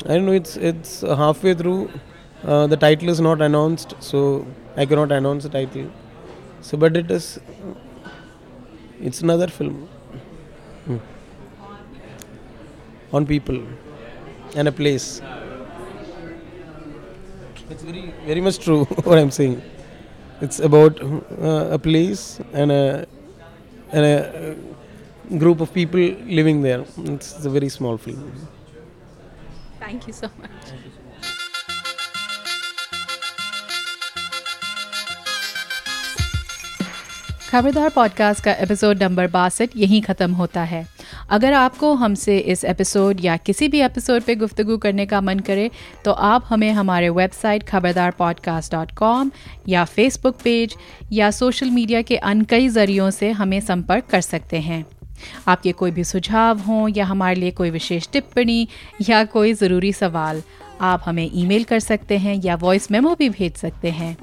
i 0.07 0.15
don't 0.15 0.27
know 0.27 0.35
it's 0.41 0.57
it's 0.71 0.91
halfway 1.21 1.55
through 1.61 1.79
uh, 2.45 2.67
the 2.73 2.77
title 2.85 3.09
is 3.13 3.21
not 3.27 3.43
announced 3.47 3.95
so 4.09 4.21
i 4.77 4.87
cannot 4.91 5.11
announce 5.17 5.43
the 5.49 5.53
title 5.57 5.89
so 6.69 6.79
but 6.85 6.97
it 7.01 7.11
is 7.17 7.27
it's 9.09 9.23
another 9.23 9.49
film 9.57 9.75
Hmm. 10.85 10.99
on 13.13 13.27
people 13.27 13.61
and 14.55 14.69
a 14.69 14.73
place 14.73 15.09
it's 17.69 17.83
very 17.83 18.15
very 18.27 18.41
much 18.41 18.59
true 18.65 18.85
what 19.11 19.19
i'm 19.19 19.31
saying 19.31 19.61
it's 20.41 20.61
about 20.71 21.03
uh, 21.03 21.77
a 21.79 21.79
place 21.79 22.41
and 22.53 22.73
a 22.73 23.07
and 23.93 24.05
a 24.05 24.57
group 25.39 25.61
of 25.61 25.73
people 25.73 26.01
living 26.01 26.63
there. 26.63 26.85
It's 26.99 27.45
a 27.45 27.51
very 27.51 27.69
small 27.69 27.97
film. 27.97 28.49
Thank 29.79 30.07
you 30.07 30.13
so 30.13 30.29
much. 30.39 30.75
Khabardar 37.51 37.89
podcast 37.89 38.45
का 38.45 38.53
episode 38.55 39.03
number 39.03 39.27
बासठ 39.27 39.71
यहीं 39.77 40.01
ख़त्म 40.03 40.33
होता 40.33 40.63
है 40.63 40.85
अगर 41.31 41.53
आपको 41.53 41.93
हमसे 41.95 42.39
इस 42.53 42.65
एपिसोड 42.65 43.25
या 43.25 43.37
किसी 43.37 43.69
भी 43.69 43.81
एपिसोड 43.81 44.23
पे 44.23 44.35
गुफ्तगू 44.35 44.77
करने 44.79 45.07
का 45.07 45.21
मन 45.21 45.39
करे 45.39 45.71
तो 46.05 46.13
आप 46.29 46.45
हमें 46.49 46.71
हमारे 46.73 47.09
website 47.09 47.63
Khabardar 47.63 48.11
podcast 48.19 48.73
dot 48.73 48.93
com 48.97 49.31
या 49.69 49.85
फेसबुक 49.85 50.39
पेज 50.45 50.77
या 51.13 51.31
सोशल 51.41 51.71
मीडिया 51.71 52.03
के 52.03 52.17
अन 52.17 52.43
कई 52.51 52.69
ज़रियों 52.69 53.11
से 53.11 53.31
हमें 53.33 53.61
संपर्क 53.61 54.07
कर 54.11 54.21
सकते 54.21 54.61
हैं 54.61 54.85
आपके 55.49 55.73
कोई 55.73 55.91
भी 55.91 56.05
सुझाव 56.05 56.59
हों 56.59 56.89
या 56.89 57.05
हमारे 57.05 57.41
लिए 57.41 57.51
कोई 57.51 57.71
विशेष 57.71 58.09
टिप्पणी 58.13 58.67
या 59.09 59.25
कोई 59.27 59.53
ज़रूरी 59.53 59.93
सवाल, 59.93 60.43
आप 60.81 61.03
हमें 61.07 61.31
ईमेल 61.35 61.65
कर 61.65 61.81
सकते 61.81 62.19
हैं 62.19 62.41
या 62.45 62.55
वॉइस 62.57 62.91
मेमो 62.91 63.15
भी 63.15 63.29
भेज 63.29 63.57
सकते 63.57 63.91
हैं। 63.91 64.17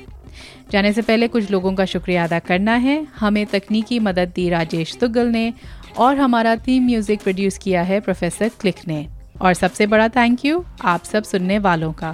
जाने 0.71 0.91
से 0.93 1.01
पहले 1.01 1.27
कुछ 1.27 1.51
लोगों 1.51 1.73
का 1.73 1.85
शुक्रिया 1.85 2.23
अदा 2.23 2.39
करना 2.39 2.73
है। 2.75 3.05
हमें 3.19 3.45
तकनीकी 3.45 3.99
मदद 3.99 4.31
दी 4.35 4.49
राजेश 4.49 4.95
तुगल 4.95 5.27
ने 5.27 5.53
और 5.97 6.17
हमारा 6.17 6.55
थीम 6.57 6.85
म्यूज़िक 6.85 7.21
प्रोड्यूस 7.21 7.57
किया 7.57 7.81
है 7.81 7.99
प्रोफेसर 7.99 8.51
क्लिक 8.61 8.87
ने। 8.87 9.05
और 9.41 9.53
सबसे 9.53 9.87
बड़ा 9.87 10.07
थैंक 10.09 10.45
यू 10.45 10.63
आप 10.85 11.03
सब 11.03 11.23
सुनने 11.23 11.59
वालों 11.59 11.91
का। 11.93 12.13